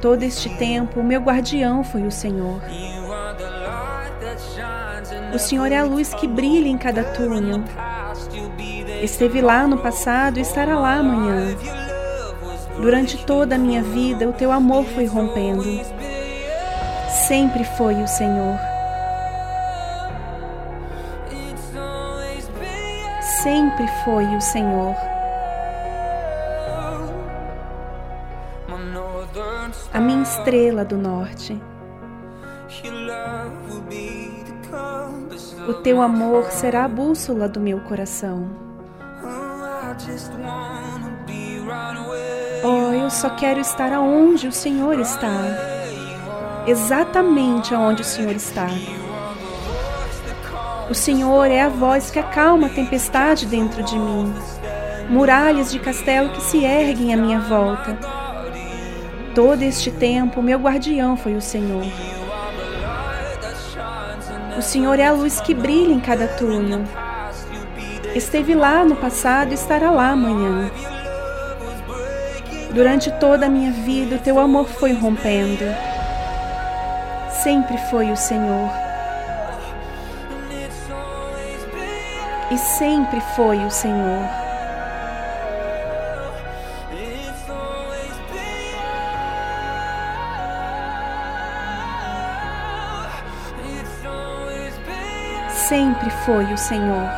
Todo 0.01 0.23
este 0.23 0.49
tempo, 0.57 1.01
o 1.01 1.05
meu 1.05 1.21
guardião 1.21 1.83
foi 1.83 2.03
o 2.03 2.13
Senhor. 2.13 2.61
O 5.35 5.39
Senhor 5.39 5.73
é 5.73 5.79
a 5.79 5.85
luz 5.85 6.15
que 6.15 6.29
brilha 6.29 6.69
em 6.69 6.79
cada 6.79 7.03
túnel. 7.03 7.65
Esteve 9.03 9.41
lá 9.41 9.67
no 9.67 9.79
passado 9.79 10.39
e 10.39 10.43
estará 10.43 10.79
lá 10.79 10.95
amanhã. 10.95 11.57
Durante 12.81 13.25
toda 13.25 13.57
a 13.57 13.59
minha 13.59 13.83
vida, 13.83 14.29
o 14.29 14.33
teu 14.33 14.53
amor 14.53 14.85
foi 14.85 15.07
rompendo. 15.07 15.65
Sempre 17.27 17.65
foi 17.65 17.95
o 17.95 18.07
Senhor. 18.07 18.76
Sempre 23.77 23.93
foi 24.05 24.25
o 24.35 24.41
Senhor. 24.41 24.97
A 29.93 30.01
minha 30.01 30.23
estrela 30.23 30.83
do 30.83 30.97
norte. 30.97 31.61
O 35.69 35.75
teu 35.75 36.01
amor 36.01 36.45
será 36.51 36.87
a 36.87 36.89
bússola 36.89 37.51
do 37.51 37.61
meu 37.61 37.81
coração. 37.81 38.49
Oh, 42.65 42.95
eu 42.95 43.11
só 43.11 43.29
quero 43.37 43.61
estar 43.61 43.93
aonde 43.93 44.49
o 44.49 44.53
Senhor 44.53 44.99
está. 44.99 45.29
Exatamente 46.67 47.75
aonde 47.75 48.01
o 48.01 48.07
Senhor 48.07 48.35
está. 48.35 48.69
O 50.89 50.95
Senhor 50.95 51.51
é 51.51 51.63
a 51.63 51.69
voz 51.69 52.13
que 52.13 52.19
acalma 52.19 52.69
a 52.69 52.71
tempestade 52.71 53.45
dentro 53.45 53.83
de 53.83 53.99
mim. 53.99 54.33
Muralhas 55.11 55.73
de 55.73 55.81
castelo 55.81 56.31
que 56.31 56.41
se 56.41 56.65
erguem 56.65 57.13
à 57.13 57.17
minha 57.17 57.41
volta. 57.41 57.99
Todo 59.35 59.63
este 59.63 59.91
tempo, 59.91 60.41
meu 60.41 60.61
guardião 60.61 61.17
foi 61.17 61.35
o 61.35 61.41
Senhor. 61.41 61.85
O 64.57 64.63
Senhor 64.63 64.99
é 65.01 65.07
a 65.07 65.13
luz 65.13 65.41
que 65.41 65.55
brilha 65.55 65.93
em 65.93 65.99
cada 65.99 66.29
túnel. 66.29 66.85
Esteve 68.15 68.55
lá 68.55 68.85
no 68.85 68.95
passado 68.95 69.51
e 69.51 69.55
estará 69.55 69.91
lá 69.91 70.11
amanhã. 70.11 70.71
Durante 72.73 73.11
toda 73.19 73.47
a 73.47 73.51
minha 73.51 73.73
vida, 73.73 74.17
o 74.17 74.21
teu 74.21 74.39
amor 74.39 74.69
foi 74.69 74.93
rompendo. 74.93 75.65
Sempre 77.43 77.77
foi 77.91 78.13
o 78.13 78.17
Senhor. 78.17 78.86
E 82.57 82.59
sempre 82.59 83.21
foi 83.37 83.59
o 83.67 83.71
Senhor. 83.71 84.27
Sempre 95.51 96.09
foi 96.25 96.45
o 96.51 96.57
Senhor. 96.57 97.11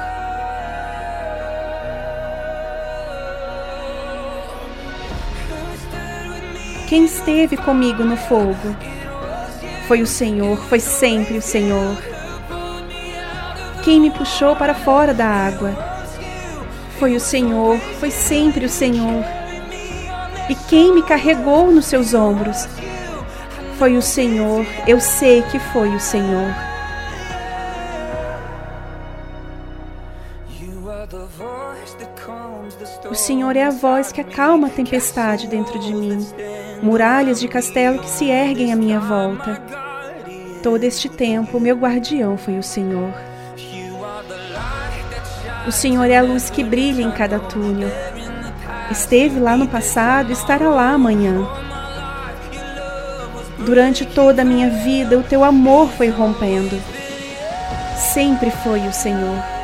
Quem 6.89 7.05
esteve 7.05 7.57
comigo 7.59 8.03
no 8.03 8.16
fogo? 8.16 8.74
Foi 9.86 10.03
o 10.03 10.07
Senhor, 10.07 10.59
foi 10.64 10.80
sempre 10.80 11.39
o 11.39 11.43
Senhor. 11.43 12.18
Quem 13.89 14.01
me 14.03 14.11
puxou 14.11 14.55
para 14.55 14.74
fora 14.74 15.14
da 15.14 15.24
água? 15.24 15.72
Foi 16.99 17.16
o 17.16 17.20
Senhor, 17.20 17.78
foi 17.99 18.11
sempre 18.11 18.66
o 18.66 18.68
Senhor. 18.68 19.24
E 20.47 20.55
quem 20.55 20.95
me 20.95 21.03
carregou 21.03 21.72
nos 21.72 21.86
seus 21.86 22.12
ombros? 22.12 22.68
Foi 23.78 23.97
o 23.97 24.03
Senhor, 24.03 24.66
eu 24.86 25.01
sei 25.01 25.41
que 25.41 25.59
foi 25.59 25.89
o 25.95 25.99
Senhor. 25.99 26.55
O 33.11 33.14
Senhor 33.14 33.57
é 33.57 33.62
a 33.62 33.70
voz 33.70 34.12
que 34.12 34.20
acalma 34.20 34.66
a 34.66 34.70
tempestade 34.70 35.47
dentro 35.47 35.78
de 35.78 35.95
mim. 35.95 36.28
Muralhas 36.82 37.41
de 37.41 37.49
castelo 37.49 38.01
que 38.01 38.11
se 38.11 38.28
erguem 38.28 38.70
à 38.70 38.76
minha 38.76 39.01
volta. 39.01 39.62
Todo 40.62 40.84
este 40.84 41.09
tempo, 41.09 41.59
meu 41.59 41.74
guardião 41.74 42.36
foi 42.36 42.59
o 42.59 42.62
Senhor. 42.62 43.28
O 45.69 45.71
Senhor 45.71 46.11
é 46.11 46.16
a 46.16 46.23
luz 46.23 46.49
que 46.49 46.64
brilha 46.64 47.03
em 47.03 47.11
cada 47.11 47.39
túnel. 47.39 47.91
Esteve 48.91 49.39
lá 49.39 49.55
no 49.55 49.69
passado 49.69 50.33
estará 50.33 50.71
lá 50.71 50.93
amanhã. 50.93 51.47
Durante 53.59 54.07
toda 54.07 54.41
a 54.41 54.45
minha 54.47 54.71
vida, 54.71 55.19
o 55.19 55.23
teu 55.23 55.45
amor 55.45 55.91
foi 55.91 56.09
rompendo. 56.09 56.81
Sempre 57.99 58.51
foi 58.51 58.81
o 58.89 58.93
Senhor. 58.95 59.57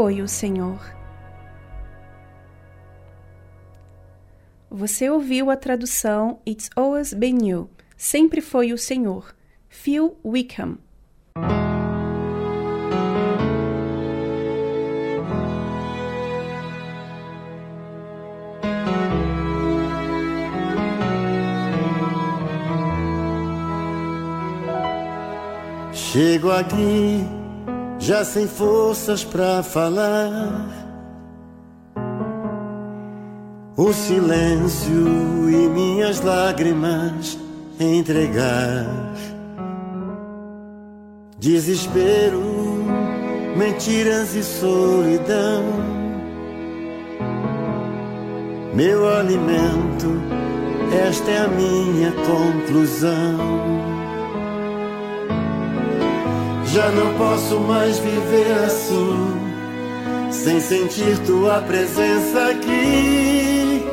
Foi 0.00 0.22
o 0.22 0.26
Senhor. 0.26 0.80
Você 4.70 5.10
ouviu 5.10 5.50
a 5.50 5.56
tradução 5.58 6.40
It's 6.48 6.70
Always 6.74 7.12
Been 7.12 7.46
You. 7.46 7.68
Sempre 7.98 8.40
foi 8.40 8.72
o 8.72 8.78
Senhor. 8.78 9.34
Phil 9.68 10.16
Wickham. 10.24 10.78
Chego 25.92 26.50
aqui 26.52 27.39
já 28.00 28.24
sem 28.24 28.48
forças 28.48 29.22
pra 29.22 29.62
falar. 29.62 30.66
O 33.76 33.92
silêncio 33.92 35.50
e 35.50 35.68
minhas 35.68 36.20
lágrimas 36.20 37.38
entregar. 37.78 38.86
Desespero, 41.38 42.42
mentiras 43.56 44.34
e 44.34 44.42
solidão. 44.42 45.64
Meu 48.74 49.08
alimento, 49.08 50.22
esta 51.08 51.30
é 51.30 51.38
a 51.38 51.48
minha 51.48 52.12
conclusão. 52.12 53.89
Já 56.72 56.88
não 56.92 57.14
posso 57.14 57.58
mais 57.58 57.98
viver 57.98 58.52
assim, 58.64 59.40
sem 60.30 60.60
sentir 60.60 61.18
tua 61.26 61.60
presença 61.62 62.50
aqui. 62.50 63.84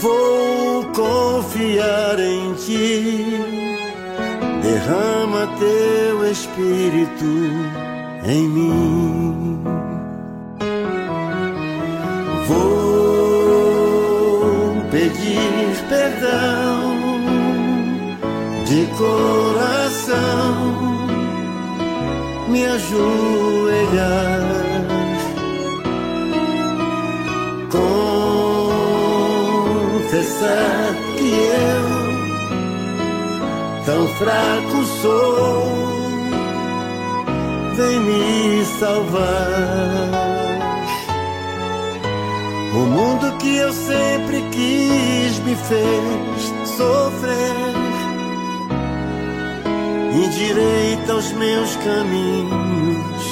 Vou 0.00 0.84
confiar 0.86 2.18
em 2.18 2.54
ti, 2.54 3.40
derrama 4.62 5.48
teu 5.58 6.30
espírito 6.30 7.24
em 8.24 8.48
mim. 8.48 9.62
Vou 12.48 13.76
pedir 14.90 15.86
perdão 15.88 16.96
de 18.66 18.86
coração, 18.98 20.75
me 22.56 22.64
ajoelhar. 22.64 24.40
Confessar 29.98 30.94
que 31.16 31.30
eu 31.68 31.86
tão 33.84 34.08
fraco 34.20 34.84
sou, 35.02 35.64
vem 37.76 38.00
me 38.00 38.64
salvar. 38.80 40.26
O 42.74 42.78
mundo 42.78 43.36
que 43.38 43.56
eu 43.56 43.72
sempre 43.72 44.42
quis 44.50 45.38
me 45.40 45.56
fez 45.56 46.52
sofrer. 46.76 47.85
Endireita 50.16 51.14
os 51.14 51.30
meus 51.32 51.76
caminhos. 51.76 53.24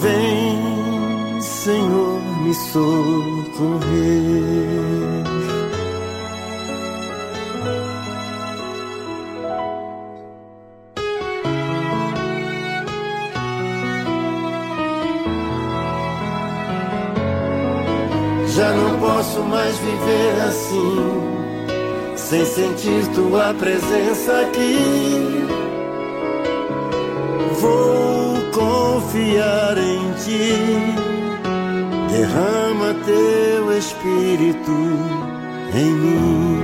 Vem, 0.00 1.38
Senhor, 1.42 2.18
me 2.40 2.54
socorrer. 2.54 3.86
Já 18.48 18.72
não 18.72 18.98
posso 18.98 19.42
mais 19.42 19.76
viver 19.76 20.40
assim, 20.48 20.96
sem 22.16 22.46
sentir 22.46 23.06
tua 23.08 23.52
presença 23.52 24.40
aqui. 24.40 25.55
Vou 27.66 28.36
confiar 28.52 29.76
em 29.76 30.12
ti, 30.22 30.54
derrama 32.12 32.94
teu 33.04 33.76
espírito 33.76 34.78
em 35.74 35.90
mim. 35.90 36.60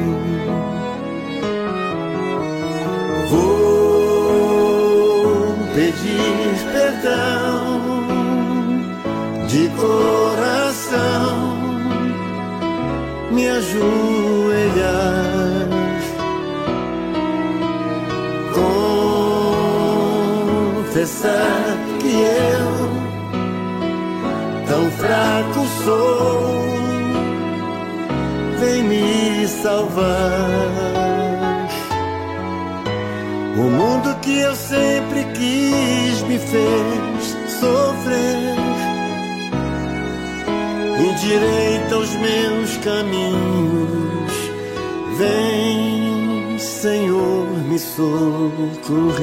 Vou 3.31 4.37
pedir 5.75 6.55
perdão 6.73 7.81
de 9.49 9.63
coração 9.71 11.53
me 13.33 13.49
ajoelhar, 13.49 14.72
que 22.01 22.15
eu 22.21 22.91
tão 24.67 24.91
fraco 24.91 25.67
sou, 25.85 26.65
vem 28.59 28.83
me 28.85 29.47
salvar. 29.49 30.11
O 33.57 33.63
mundo 33.63 34.17
que 34.23 34.39
eu 34.39 34.55
sempre 34.55 35.25
quis 35.35 36.23
me 36.23 36.39
fez 36.39 37.37
sofrer 37.61 38.63
endireita 41.13 41.99
os 41.99 42.11
meus 42.17 42.77
caminhos. 42.79 44.33
Vem, 45.19 46.59
Senhor, 46.59 47.47
me 47.69 47.79
socorrer. 47.79 49.23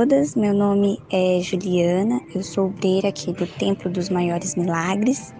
Todas, 0.00 0.34
meu 0.34 0.54
nome 0.54 0.98
é 1.12 1.40
Juliana, 1.42 2.22
eu 2.34 2.42
sou 2.42 2.68
obreira 2.68 3.08
aqui 3.08 3.34
do 3.34 3.46
Templo 3.46 3.90
dos 3.90 4.08
Maiores 4.08 4.54
Milagres. 4.54 5.34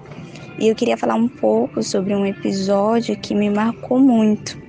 E 0.58 0.68
eu 0.68 0.74
queria 0.74 0.98
falar 0.98 1.14
um 1.14 1.28
pouco 1.28 1.82
sobre 1.82 2.14
um 2.14 2.26
episódio 2.26 3.18
que 3.18 3.34
me 3.34 3.48
marcou 3.48 3.98
muito. 3.98 4.60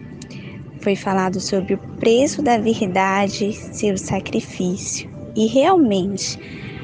Foi 0.79 0.95
falado 0.95 1.41
sobre 1.41 1.73
o 1.73 1.77
preço 1.99 2.41
da 2.41 2.57
verdade 2.57 3.51
ser 3.51 3.93
o 3.93 3.97
sacrifício. 3.97 5.11
E 5.35 5.47
realmente 5.47 6.39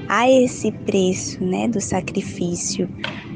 há 0.09 0.29
esse 0.29 0.69
preço 0.73 1.41
né, 1.41 1.69
do 1.69 1.79
sacrifício, 1.79 2.89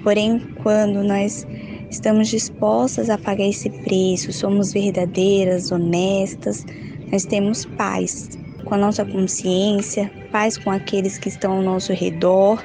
porém, 0.03 0.38
quando 0.61 1.01
nós 1.01 1.47
estamos 1.89 2.28
dispostas 2.28 3.09
a 3.09 3.17
pagar 3.17 3.47
esse 3.47 3.69
preço, 3.69 4.34
somos 4.34 4.74
verdadeiras, 4.74 5.72
honestas, 5.72 6.65
nós 7.09 7.24
temos 7.24 7.63
paz 7.63 8.40
com 8.66 8.76
a 8.76 8.78
nossa 8.78 9.05
consciência, 9.05 10.12
paz 10.32 10.57
com 10.57 10.72
aqueles 10.72 11.18
que 11.18 11.30
estão 11.30 11.53
ao 11.53 11.62
nosso 11.62 11.93
redor 11.93 12.64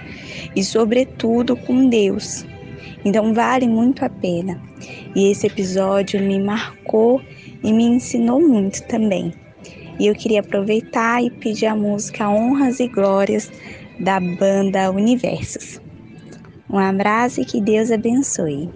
e, 0.54 0.62
sobretudo, 0.62 1.56
com 1.56 1.88
Deus. 1.88 2.44
Então, 3.04 3.32
vale 3.32 3.68
muito 3.68 4.04
a 4.04 4.08
pena. 4.08 4.60
E 5.14 5.30
esse 5.30 5.46
episódio 5.46 6.20
me 6.20 6.40
marcou 6.40 7.20
e 7.62 7.72
me 7.72 7.84
ensinou 7.84 8.40
muito 8.40 8.82
também. 8.84 9.32
E 9.98 10.06
eu 10.06 10.14
queria 10.14 10.40
aproveitar 10.40 11.22
e 11.22 11.30
pedir 11.30 11.66
a 11.66 11.74
música 11.74 12.28
Honras 12.28 12.80
e 12.80 12.88
Glórias 12.88 13.50
da 13.98 14.20
banda 14.20 14.90
Universos. 14.90 15.80
Um 16.68 16.78
abraço 16.78 17.40
e 17.40 17.44
que 17.44 17.60
Deus 17.60 17.90
abençoe. 17.90 18.68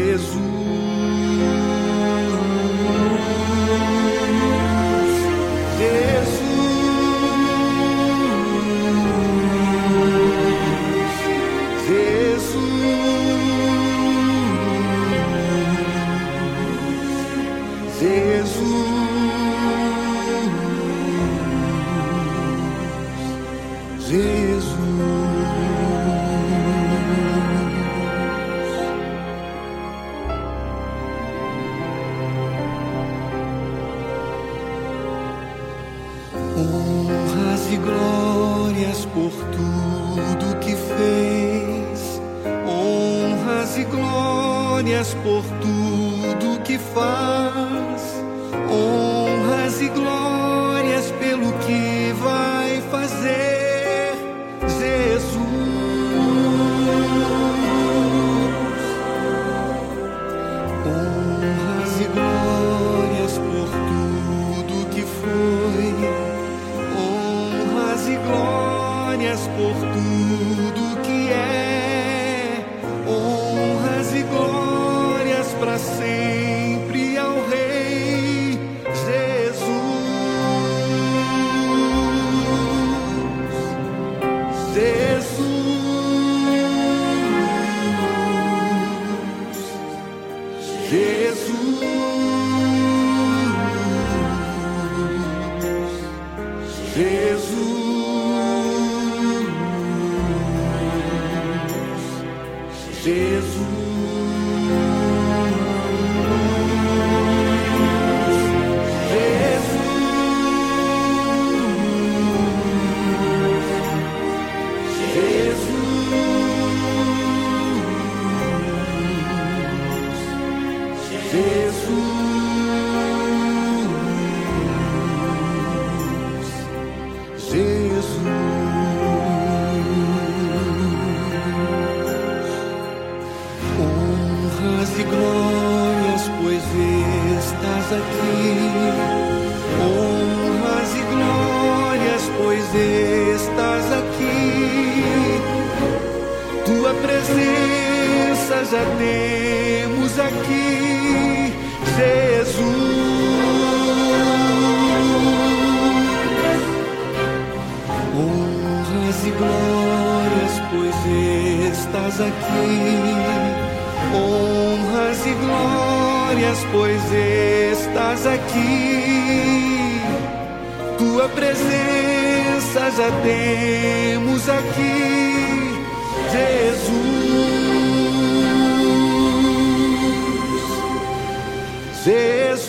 Jesus. 0.00 0.89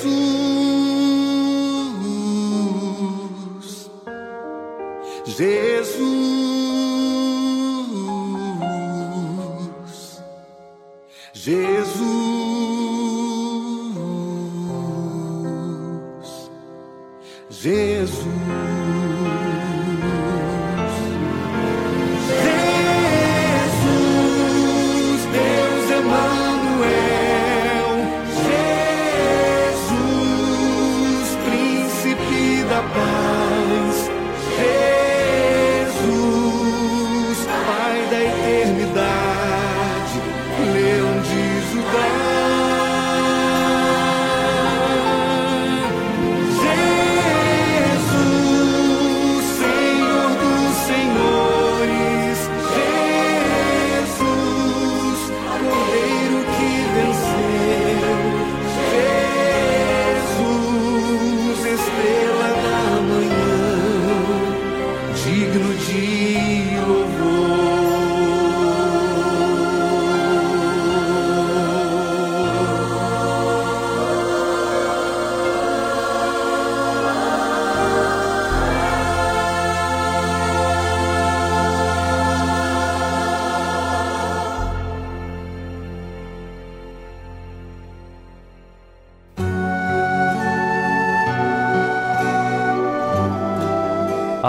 Jesus. 0.02 0.10
Jesus. 5.26 6.20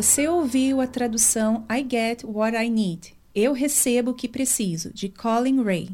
Você 0.00 0.28
ouviu 0.28 0.80
a 0.80 0.86
tradução 0.86 1.64
I 1.68 1.84
Get 1.90 2.22
What 2.22 2.56
I 2.56 2.70
Need. 2.70 3.14
Eu 3.34 3.52
recebo 3.52 4.12
o 4.12 4.14
que 4.14 4.28
preciso, 4.28 4.94
de 4.94 5.08
Colin 5.08 5.60
Ray. 5.60 5.88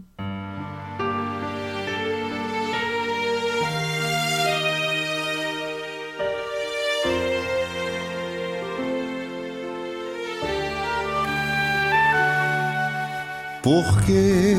Porque 13.62 14.54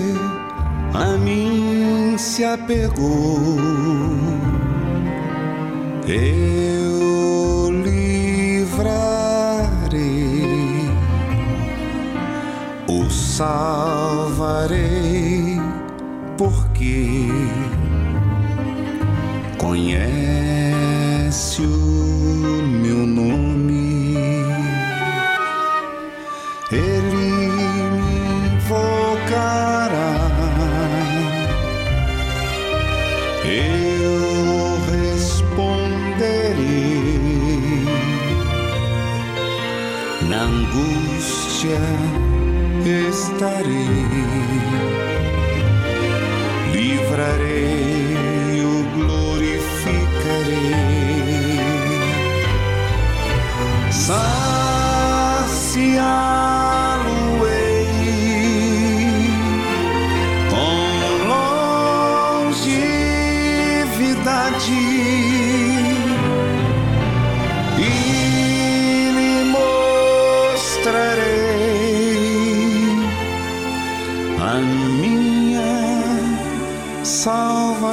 a 0.92 1.18
mim 1.20 2.18
se 2.18 2.44
apegou. 2.44 3.60
Eu 6.08 7.35
salvarei, 13.36 14.80
porque 16.38 17.28
conhece 19.58 21.62
o 21.62 22.62
meu 22.82 23.06
nome. 23.06 24.16
Ele 26.72 27.52
me 27.92 28.56
invocará. 28.56 30.16
Eu 33.44 34.80
responderei 34.90 36.56
na 40.30 40.44
angústia 40.44 41.82
estarei, 43.36 44.08
livrarei, 46.72 48.62
o 48.64 48.84
glorificarei, 48.94 49.60
saciá-lo-ei 53.92 54.66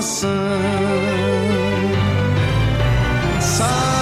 coração. 0.02 0.28
Saciar-me-ei 3.40 3.92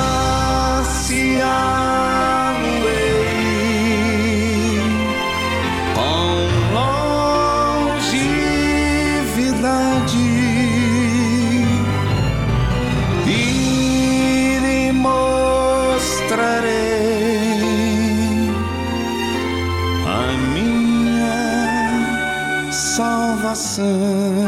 com 5.95 6.49
longevidade 6.75 8.09
e 13.27 13.29
lhe 14.63 14.93
mostrarei 14.93 15.21
a 20.07 20.19
minha 20.55 21.41
salvação. 22.73 24.40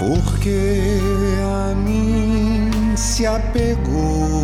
Porque 0.00 0.98
a 1.44 1.74
mim 1.74 2.96
se 2.96 3.26
apegou. 3.26 4.42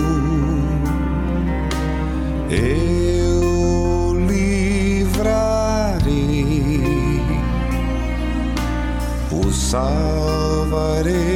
Eu 2.51 4.15
livrarei, 4.29 5.23
o 9.33 9.51
salvarei, 9.51 11.36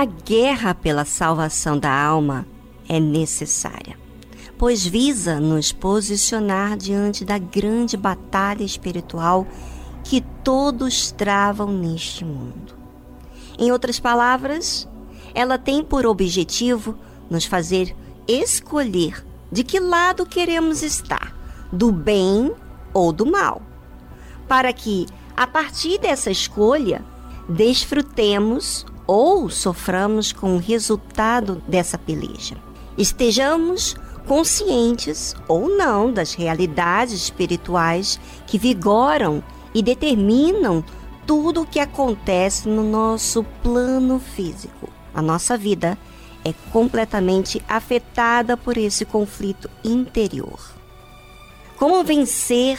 A 0.00 0.06
guerra 0.06 0.74
pela 0.74 1.04
salvação 1.04 1.78
da 1.78 1.92
alma 1.92 2.46
é 2.88 2.98
necessária, 2.98 3.98
pois 4.56 4.86
visa 4.86 5.38
nos 5.38 5.72
posicionar 5.72 6.74
diante 6.78 7.22
da 7.22 7.36
grande 7.36 7.98
batalha 7.98 8.64
espiritual 8.64 9.46
que 10.02 10.22
todos 10.42 11.12
travam 11.12 11.70
neste 11.70 12.24
mundo. 12.24 12.74
Em 13.58 13.70
outras 13.70 14.00
palavras, 14.00 14.88
ela 15.34 15.58
tem 15.58 15.84
por 15.84 16.06
objetivo 16.06 16.96
nos 17.28 17.44
fazer 17.44 17.94
escolher 18.26 19.22
de 19.52 19.62
que 19.62 19.78
lado 19.78 20.24
queremos 20.24 20.82
estar, 20.82 21.36
do 21.70 21.92
bem 21.92 22.50
ou 22.94 23.12
do 23.12 23.26
mal, 23.26 23.60
para 24.48 24.72
que, 24.72 25.04
a 25.36 25.46
partir 25.46 25.98
dessa 25.98 26.30
escolha, 26.30 27.04
desfrutemos 27.46 28.86
ou 29.12 29.50
soframos 29.50 30.32
com 30.32 30.54
o 30.54 30.60
resultado 30.60 31.60
dessa 31.66 31.98
peleja. 31.98 32.56
Estejamos 32.96 33.96
conscientes 34.24 35.34
ou 35.48 35.68
não 35.68 36.12
das 36.12 36.32
realidades 36.32 37.14
espirituais 37.14 38.20
que 38.46 38.56
vigoram 38.56 39.42
e 39.74 39.82
determinam 39.82 40.84
tudo 41.26 41.62
o 41.62 41.66
que 41.66 41.80
acontece 41.80 42.68
no 42.68 42.84
nosso 42.84 43.42
plano 43.64 44.20
físico. 44.20 44.88
A 45.12 45.20
nossa 45.20 45.58
vida 45.58 45.98
é 46.44 46.54
completamente 46.70 47.60
afetada 47.68 48.56
por 48.56 48.76
esse 48.76 49.04
conflito 49.04 49.68
interior. 49.82 50.60
Como 51.76 52.04
vencer 52.04 52.78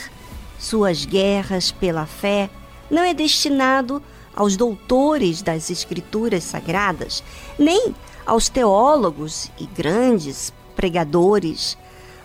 suas 0.58 1.04
guerras 1.04 1.74
pela 1.74 2.06
fé 2.06 2.50
não 2.90 3.04
é 3.04 3.14
destinado 3.14 4.02
aos 4.36 4.56
doutores 4.56 5.42
das 5.42 5.70
Escrituras 5.70 6.44
Sagradas, 6.44 7.24
nem 7.58 7.94
aos 8.26 8.50
teólogos 8.50 9.52
e 9.60 9.66
grandes 9.66 10.54
pregadores, 10.76 11.78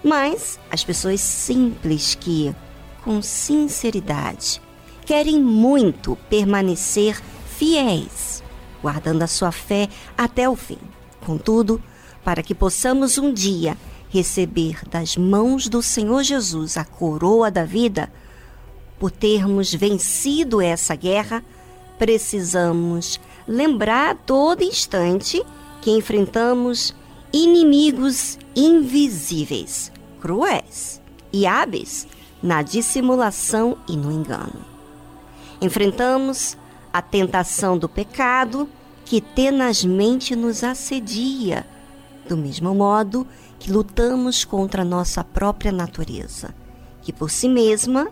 mas 0.02 0.58
às 0.70 0.84
pessoas 0.84 1.20
simples 1.20 2.14
que, 2.14 2.54
com 3.02 3.20
sinceridade, 3.20 4.60
querem 5.04 5.40
muito 5.40 6.16
permanecer 6.28 7.20
fiéis, 7.56 8.42
guardando 8.82 9.22
a 9.22 9.26
sua 9.26 9.52
fé 9.52 9.88
até 10.16 10.48
o 10.48 10.56
fim. 10.56 10.78
Contudo, 11.24 11.82
para 12.24 12.42
que 12.42 12.54
possamos 12.54 13.18
um 13.18 13.32
dia 13.32 13.76
receber 14.08 14.80
das 14.88 15.16
mãos 15.16 15.68
do 15.68 15.82
Senhor 15.82 16.22
Jesus 16.22 16.76
a 16.76 16.84
coroa 16.84 17.50
da 17.50 17.64
vida, 17.64 18.12
por 18.98 19.10
termos 19.10 19.74
vencido 19.74 20.60
essa 20.60 20.94
guerra, 20.94 21.44
precisamos 21.98 23.20
lembrar 23.46 24.10
a 24.10 24.14
todo 24.14 24.62
instante 24.62 25.42
que 25.80 25.90
enfrentamos 25.90 26.94
inimigos 27.32 28.38
invisíveis, 28.54 29.92
cruéis 30.20 31.00
e 31.32 31.46
hábeis 31.46 32.06
na 32.42 32.62
dissimulação 32.62 33.76
e 33.88 33.96
no 33.96 34.10
engano. 34.10 34.64
Enfrentamos 35.60 36.56
a 36.92 37.00
tentação 37.02 37.78
do 37.78 37.88
pecado 37.88 38.68
que 39.04 39.20
tenazmente 39.20 40.34
nos 40.34 40.64
assedia, 40.64 41.66
do 42.28 42.36
mesmo 42.36 42.74
modo 42.74 43.26
que 43.58 43.70
lutamos 43.70 44.44
contra 44.44 44.84
nossa 44.84 45.22
própria 45.22 45.70
natureza, 45.70 46.54
que 47.02 47.12
por 47.12 47.30
si 47.30 47.48
mesma 47.48 48.08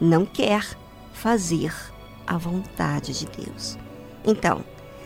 não 0.00 0.26
quer 0.26 0.66
fazer 1.12 1.91
a 2.32 2.38
vontade 2.38 3.12
de 3.12 3.26
Deus. 3.26 3.78
Então, 4.24 4.64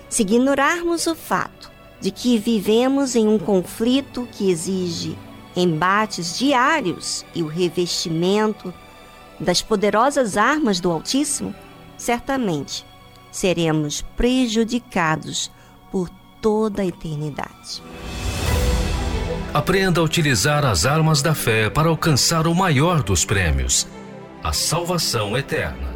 se 0.09 0.23
ignorarmos 0.23 1.07
o 1.07 1.15
fato 1.15 1.71
de 2.01 2.11
que 2.11 2.39
vivemos 2.39 3.17
em 3.17 3.27
um 3.27 3.39
conflito 3.39 4.29
que 4.31 4.51
exige 4.51 5.19
embates 5.57 6.39
diários 6.39 7.25
e 7.35 7.43
o 7.43 7.47
revestimento 7.47 8.73
das 9.41 9.63
poderosas 9.63 10.37
armas 10.37 10.81
do 10.81 10.91
Altíssimo, 10.91 11.55
certamente 11.97 12.85
seremos 13.33 14.03
prejudicados 14.17 15.51
por 15.91 16.09
toda 16.41 16.83
a 16.83 16.87
eternidade. 16.87 17.83
Aprenda 19.53 20.01
a 20.01 20.05
utilizar 20.05 20.65
as 20.67 20.85
armas 20.85 21.23
da 21.23 21.35
fé 21.35 21.71
para 21.71 21.89
alcançar 21.89 22.47
o 22.47 22.55
maior 22.55 23.03
dos 23.03 23.25
prêmios, 23.25 23.87
a 24.45 24.53
salvação 24.53 25.37
eterna. 25.37 25.96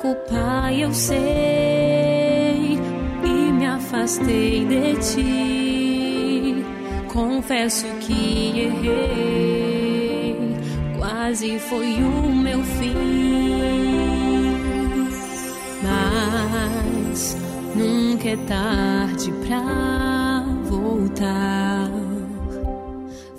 fraco, 0.00 0.16
pai, 0.28 0.82
eu 0.82 0.92
sei, 0.92 2.78
e 3.22 3.52
me 3.52 3.66
afastei 3.66 4.64
de 4.64 4.94
ti. 4.96 6.64
Confesso 7.08 7.86
que 8.00 8.60
errei, 8.60 10.36
quase 10.98 11.58
foi 11.58 12.02
o 12.02 12.32
meu 12.32 12.62
fim. 12.62 12.94
Mas 15.82 17.36
nunca 17.74 18.30
é 18.30 18.36
tarde 18.36 19.32
pra 19.46 20.44
voltar. 20.64 21.90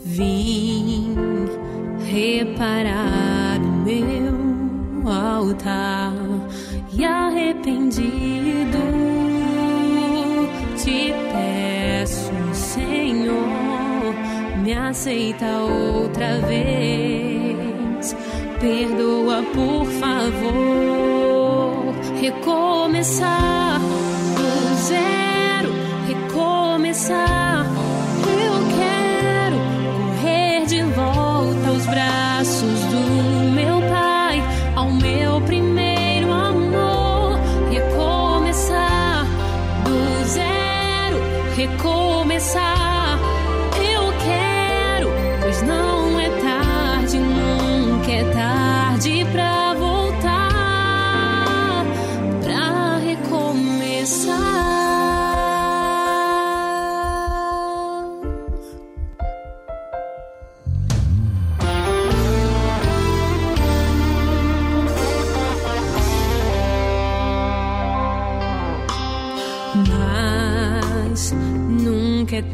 Vim 0.03 1.15
reparar 2.05 3.59
o 3.61 3.71
meu 3.85 5.11
altar 5.11 6.20
arrependido 7.61 8.79
te 10.75 11.13
peço, 11.31 12.31
Senhor, 12.53 14.15
me 14.63 14.73
aceita 14.73 15.45
outra 15.45 16.39
vez. 16.39 18.15
Perdoa, 18.59 19.43
por 19.53 19.85
favor, 19.99 21.93
recomeçar 22.19 23.79
zero, 24.87 25.20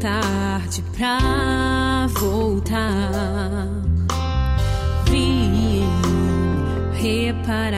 tarde 0.00 0.82
pra 0.96 2.06
voltar. 2.20 3.68
Vim 5.10 5.84
reparar 6.94 7.77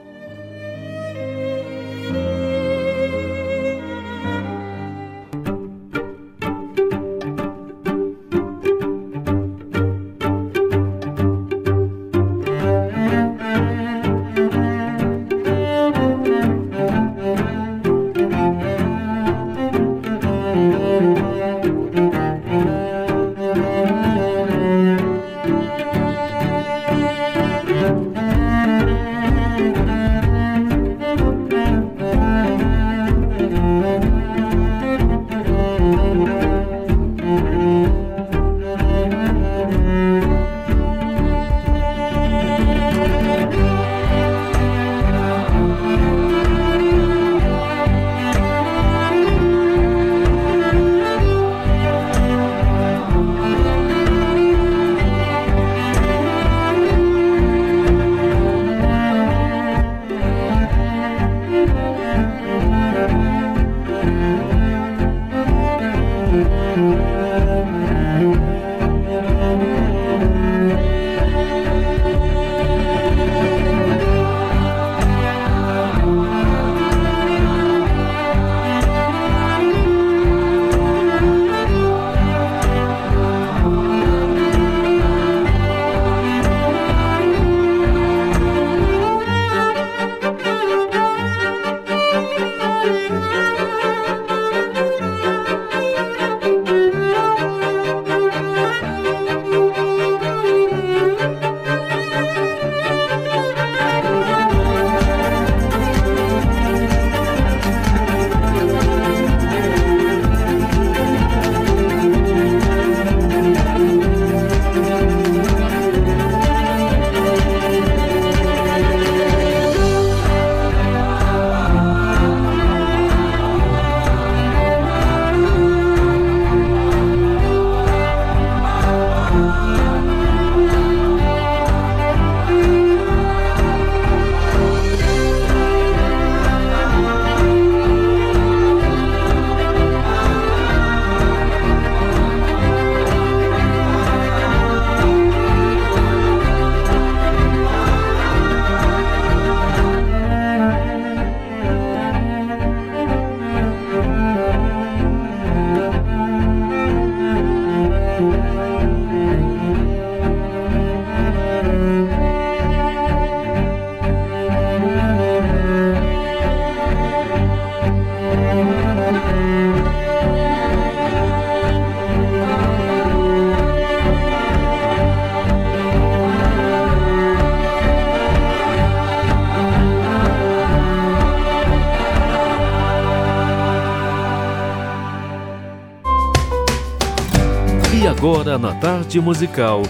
Tarde 189.01 189.19
musical 189.19 189.81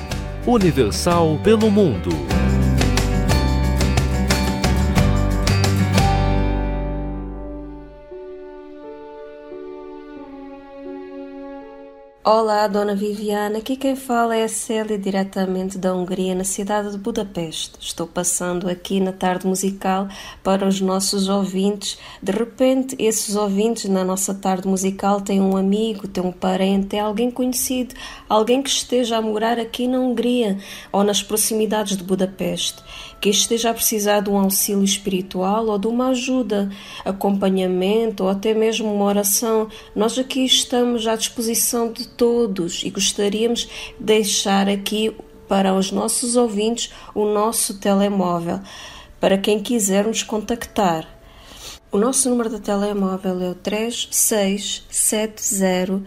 Universal 0.47 1.38
pelo 1.43 1.69
Mundo. 1.69 2.09
Olá, 12.52 12.68
Dona 12.68 12.94
Viviana. 12.94 13.60
Aqui 13.60 13.78
quem 13.78 13.95
fala 13.95 14.36
é 14.36 14.44
a 14.44 14.49
Célia, 14.49 14.98
diretamente 14.98 15.78
da 15.78 15.95
Hungria, 15.95 16.36
na 16.36 16.44
cidade 16.44 16.91
de 16.91 16.98
Budapeste. 16.98 17.78
Estou 17.80 18.06
passando 18.06 18.68
aqui 18.68 18.99
na 18.99 19.14
tarde 19.14 19.48
musical 19.48 20.10
para 20.44 20.68
os 20.68 20.82
nossos 20.82 21.30
ouvintes. 21.30 21.98
De 22.22 22.34
repente, 22.34 22.94
esses 22.99 23.38
ouvintes 23.38 23.90
na 23.90 24.03
nossa 24.03 24.34
tarde 24.34 24.68
musical 24.68 25.22
têm 25.22 25.40
um 25.40 25.56
amigo, 25.56 26.10
têm 26.10 26.26
um 26.26 26.32
parente, 26.34 26.98
é 26.98 26.99
alguém 26.99 27.32
conhecido, 27.32 27.95
alguém 28.28 28.61
que 28.61 28.69
esteja 28.69 29.15
a 29.15 29.22
morar 29.22 29.57
aqui 29.57 29.88
na 29.88 30.02
Hungria 30.02 30.57
ou 30.91 31.06
nas 31.06 31.23
proximidades 31.23 31.95
de 31.95 32.03
Budapeste 32.03 32.84
que 33.22 33.30
esteja 33.30 33.69
a 33.69 33.73
precisar 33.73 34.22
de 34.22 34.32
um 34.32 34.38
auxílio 34.40 34.84
espiritual 34.84 35.68
ou 35.68 35.78
de 35.78 35.86
uma 35.86 36.07
ajuda, 36.07 36.72
acompanhamento 37.06 38.23
ou 38.23 38.30
até 38.30 38.52
mesmo 38.52 38.91
uma 38.91 39.06
oração, 39.06 39.68
nós 39.95 40.18
aqui 40.18 40.44
estamos 40.44 41.06
à 41.06 41.15
disposição 41.15 41.94
de 41.94 42.07
todos 42.07 42.40
e 42.84 42.89
gostaríamos 42.89 43.68
de 43.99 43.99
deixar 43.99 44.69
aqui 44.69 45.13
para 45.47 45.73
os 45.73 45.91
nossos 45.91 46.35
ouvintes 46.35 46.91
o 47.13 47.26
nosso 47.26 47.80
telemóvel, 47.80 48.59
para 49.19 49.38
quem 49.38 49.61
quiser 49.61 50.05
nos 50.05 50.23
contactar. 50.23 51.07
O 51.91 51.97
nosso 51.97 52.30
número 52.30 52.49
de 52.49 52.61
telemóvel 52.61 53.41
é 53.41 53.49
o 53.49 53.55
3670 53.55 56.03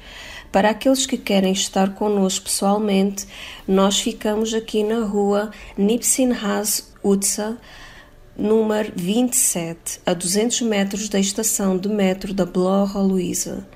Para 0.51 0.71
aqueles 0.71 1.07
que 1.07 1.17
querem 1.17 1.53
estar 1.53 1.95
connosco 1.95 2.47
pessoalmente, 2.47 3.25
nós 3.67 4.01
ficamos 4.01 4.53
aqui 4.53 4.83
na 4.83 5.05
rua 5.05 5.53
Nipsinhas 5.77 6.93
Utsa, 7.05 7.57
número 8.39 8.93
27, 8.95 10.01
a 10.07 10.15
200 10.15 10.61
metros 10.61 11.09
da 11.09 11.19
estação 11.19 11.77
de 11.77 11.89
metro 11.89 12.33
da 12.33 12.47
Blora 12.47 13.01
Luísa. 13.01 13.67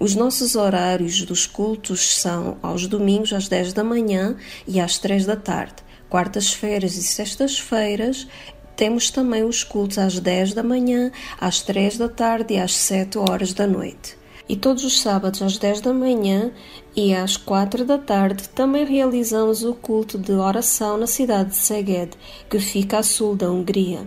Os 0.00 0.16
nossos 0.16 0.56
horários 0.56 1.22
dos 1.22 1.46
cultos 1.46 2.16
são 2.16 2.58
aos 2.60 2.88
domingos 2.88 3.32
às 3.32 3.46
10 3.46 3.72
da 3.72 3.84
manhã 3.84 4.36
e 4.66 4.80
às 4.80 4.98
3 4.98 5.24
da 5.24 5.36
tarde. 5.36 5.76
Quartas-feiras 6.10 6.96
e 6.96 7.02
sextas-feiras 7.02 8.26
temos 8.74 9.08
também 9.08 9.44
os 9.44 9.62
cultos 9.62 9.98
às 9.98 10.18
10 10.18 10.52
da 10.52 10.64
manhã, 10.64 11.12
às 11.40 11.62
3 11.62 11.96
da 11.96 12.08
tarde 12.08 12.54
e 12.54 12.58
às 12.58 12.74
7 12.74 13.18
horas 13.18 13.54
da 13.54 13.68
noite 13.68 14.16
e 14.48 14.56
todos 14.56 14.84
os 14.84 15.00
sábados 15.00 15.42
às 15.42 15.58
10 15.58 15.80
da 15.80 15.92
manhã 15.92 16.52
e 16.96 17.14
às 17.14 17.36
4 17.36 17.84
da 17.84 17.98
tarde 17.98 18.48
também 18.48 18.86
realizamos 18.86 19.62
o 19.62 19.74
culto 19.74 20.16
de 20.16 20.32
oração 20.32 20.96
na 20.96 21.06
cidade 21.06 21.50
de 21.50 21.56
Szeged, 21.56 22.12
que 22.48 22.58
fica 22.58 22.98
a 22.98 23.02
sul 23.02 23.36
da 23.36 23.50
Hungria, 23.50 24.06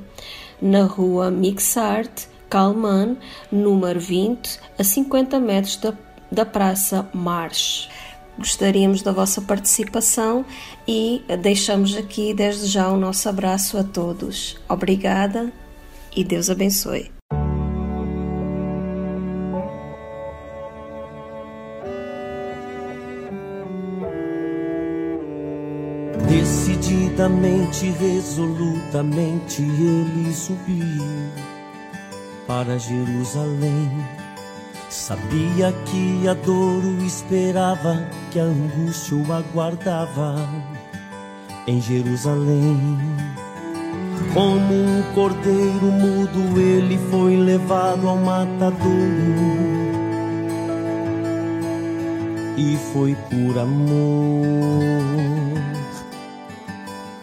na 0.59 0.83
rua 0.85 1.29
Mixart, 1.29 2.25
Kalman, 2.49 3.15
número 3.51 3.99
20, 3.99 4.59
a 4.77 4.83
50 4.83 5.39
metros 5.39 5.77
da, 5.77 5.93
da 6.31 6.45
Praça 6.45 7.07
March. 7.13 7.87
Gostaríamos 8.39 9.03
da 9.03 9.11
vossa 9.11 9.41
participação 9.41 10.43
e 10.87 11.21
deixamos 11.41 11.95
aqui 11.95 12.33
desde 12.33 12.65
já 12.65 12.89
o 12.89 12.97
nosso 12.97 13.29
abraço 13.29 13.77
a 13.77 13.83
todos. 13.83 14.57
Obrigada 14.67 15.51
e 16.15 16.23
Deus 16.23 16.49
abençoe. 16.49 17.18
Decididamente, 27.19 27.89
resolutamente 27.99 29.61
ele 29.61 30.33
subiu 30.33 31.03
para 32.47 32.79
Jerusalém. 32.79 33.91
Sabia 34.89 35.73
que 35.85 36.25
a 36.29 36.33
dor 36.33 36.81
o 36.81 37.03
esperava, 37.03 38.07
que 38.31 38.39
a 38.39 38.43
angústia 38.43 39.17
o 39.17 39.33
aguardava 39.33 40.47
em 41.67 41.81
Jerusalém. 41.81 42.97
Como 44.33 44.73
um 44.73 45.03
cordeiro 45.13 45.91
mudo, 45.91 46.57
ele 46.57 46.97
foi 47.11 47.35
levado 47.35 48.07
ao 48.07 48.15
matadouro. 48.15 48.79
E 52.55 52.77
foi 52.93 53.13
por 53.29 53.59
amor, 53.59 54.79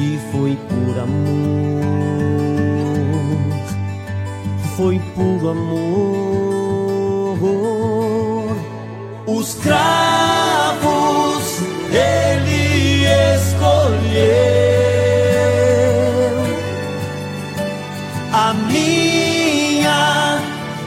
E 0.00 0.16
foi 0.30 0.56
por 0.68 0.96
amor, 1.00 1.82
foi 4.76 5.00
por 5.16 5.50
amor. 5.50 7.38
Os 9.26 9.54
cravos 9.54 11.42
ele 11.90 13.06
escolheu. 13.34 13.58
A 18.32 18.54
minha 18.70 20.40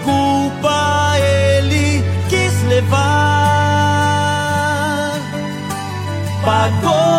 culpa 0.06 1.18
ele 1.20 2.02
quis 2.30 2.64
levar. 2.70 3.12
Pagou 6.46 7.11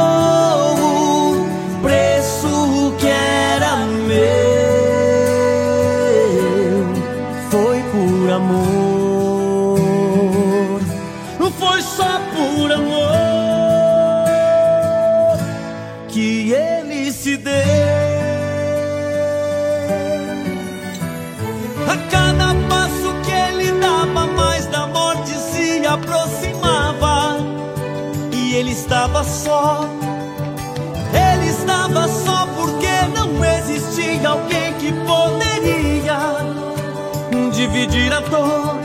dividir 37.73 38.13
a 38.13 38.21
dor. 38.21 38.82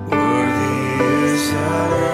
Worthy 0.08 1.04
is 1.24 1.50
the 1.50 2.11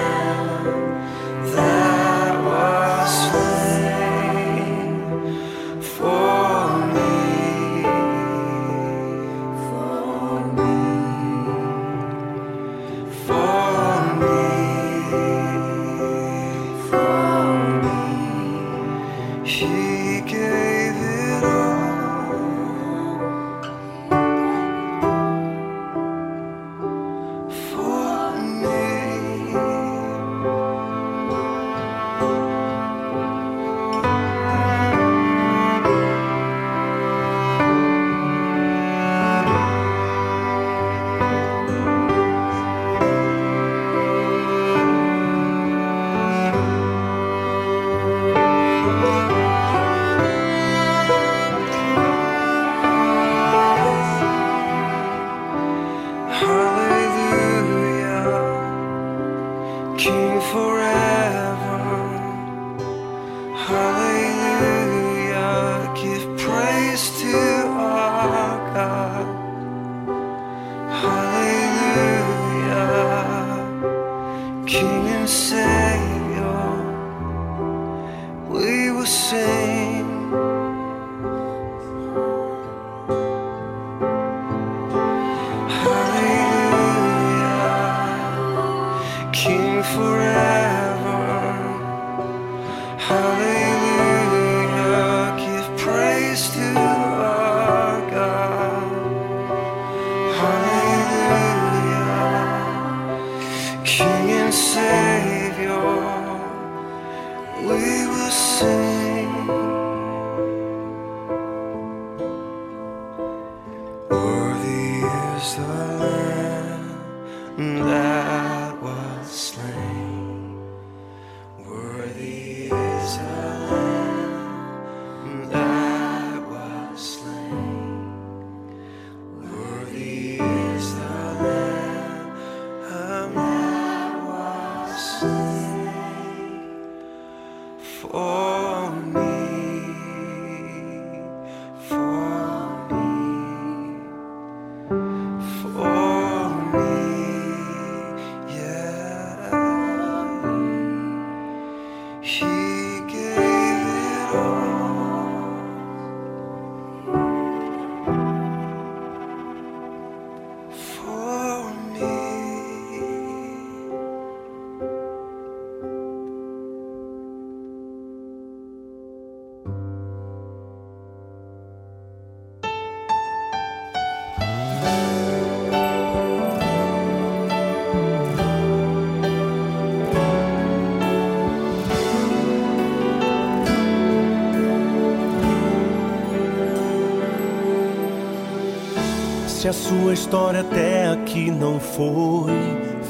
sua 189.88 190.12
história 190.12 190.60
até 190.60 191.08
aqui 191.08 191.50
não 191.50 191.80
foi 191.80 192.52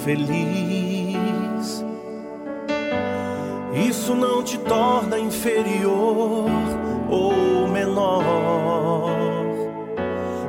feliz, 0.05 1.85
isso 3.89 4.15
não 4.15 4.45
te 4.45 4.57
torna 4.59 5.19
inferior 5.19 6.49
ou 7.11 7.67
menor. 7.67 9.11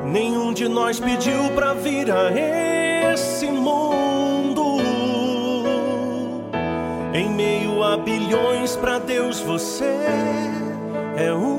Nenhum 0.06 0.53
de 0.53 0.68
nós 0.69 0.99
pediu 0.99 1.49
pra 1.56 1.73
vir 1.73 2.11
a 2.11 2.30
esse 3.11 3.47
mundo. 3.47 4.77
Em 7.11 7.27
meio 7.27 7.84
a 7.84 7.97
bilhões, 7.97 8.76
pra 8.76 8.99
Deus 8.99 9.39
você 9.39 9.97
é 11.18 11.34
único. 11.34 11.59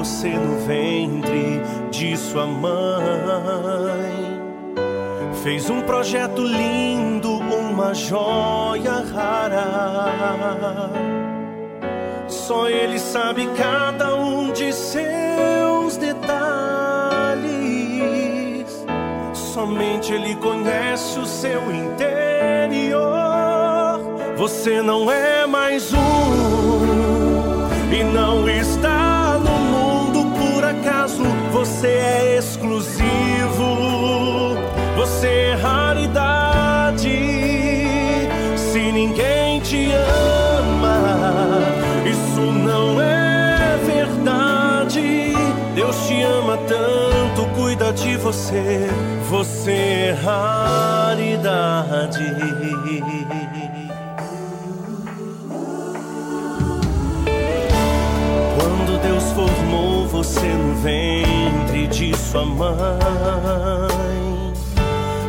Você 0.00 0.30
no 0.30 0.56
ventre 0.66 1.60
de 1.90 2.16
sua 2.16 2.46
mãe, 2.46 4.40
fez 5.42 5.68
um 5.68 5.82
projeto 5.82 6.40
lindo, 6.40 7.30
uma 7.32 7.92
joia 7.92 9.04
rara. 9.12 10.90
Só 12.26 12.66
Ele 12.66 12.98
sabe 12.98 13.46
cada 13.58 14.16
um 14.16 14.50
de 14.52 14.72
seus 14.72 15.98
detalhes. 15.98 16.24
Somente 19.34 20.14
Ele 20.14 20.34
conhece 20.36 21.18
o 21.18 21.26
seu 21.26 21.60
interior. 21.70 23.00
Você 24.38 24.80
não 24.80 25.12
é 25.12 25.46
mais 25.46 25.92
um 25.92 26.00
e 27.92 28.02
não 28.02 28.48
está 28.48 28.89
acaso. 30.70 31.22
Você 31.52 31.88
é 31.88 32.38
exclusivo, 32.38 33.04
você 34.96 35.26
é 35.26 35.54
raridade. 35.54 37.08
Se 38.56 38.92
ninguém 38.92 39.60
te 39.60 39.90
ama, 39.92 41.60
isso 42.06 42.40
não 42.40 43.00
é 43.00 43.78
verdade. 43.84 45.34
Deus 45.74 45.96
te 46.06 46.22
ama 46.22 46.56
tanto, 46.68 47.46
cuida 47.54 47.92
de 47.92 48.16
você. 48.16 48.88
Você 49.28 49.72
é 49.72 50.16
raridade. 50.22 52.24
Você 60.30 60.46
no 60.46 60.74
ventre 60.76 61.88
de 61.88 62.16
sua 62.16 62.44
mãe, 62.44 62.70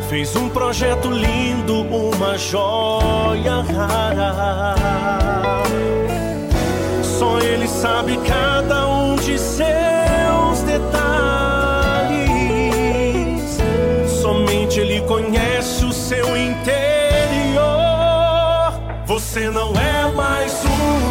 fez 0.08 0.36
um 0.36 0.48
projeto 0.48 1.10
lindo, 1.10 1.82
uma 1.82 2.38
joia 2.38 3.62
rara. 3.62 4.76
Só 7.02 7.40
Ele 7.40 7.68
sabe 7.68 8.16
cada 8.28 8.88
um 8.88 9.16
de 9.16 9.40
seus 9.40 10.62
detalhes. 10.68 11.02
Somente 14.22 14.80
Ele 14.80 15.02
conhece 15.02 15.84
o 15.84 15.92
seu 15.92 16.38
interior. 16.38 17.64
Você 19.08 19.50
não 19.50 19.74
é 19.74 20.12
mais 20.12 20.64
um 20.64 21.11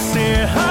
você. 0.00 0.69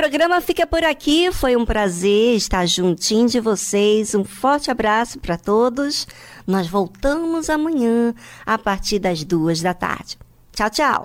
Programa 0.00 0.40
fica 0.40 0.66
por 0.66 0.82
aqui. 0.82 1.30
Foi 1.30 1.54
um 1.56 1.66
prazer 1.66 2.34
estar 2.34 2.64
juntinho 2.64 3.28
de 3.28 3.38
vocês. 3.38 4.14
Um 4.14 4.24
forte 4.24 4.70
abraço 4.70 5.18
para 5.18 5.36
todos. 5.36 6.08
Nós 6.46 6.66
voltamos 6.66 7.50
amanhã 7.50 8.14
a 8.46 8.56
partir 8.56 8.98
das 8.98 9.22
duas 9.22 9.60
da 9.60 9.74
tarde. 9.74 10.16
Tchau, 10.54 10.70
tchau. 10.70 11.04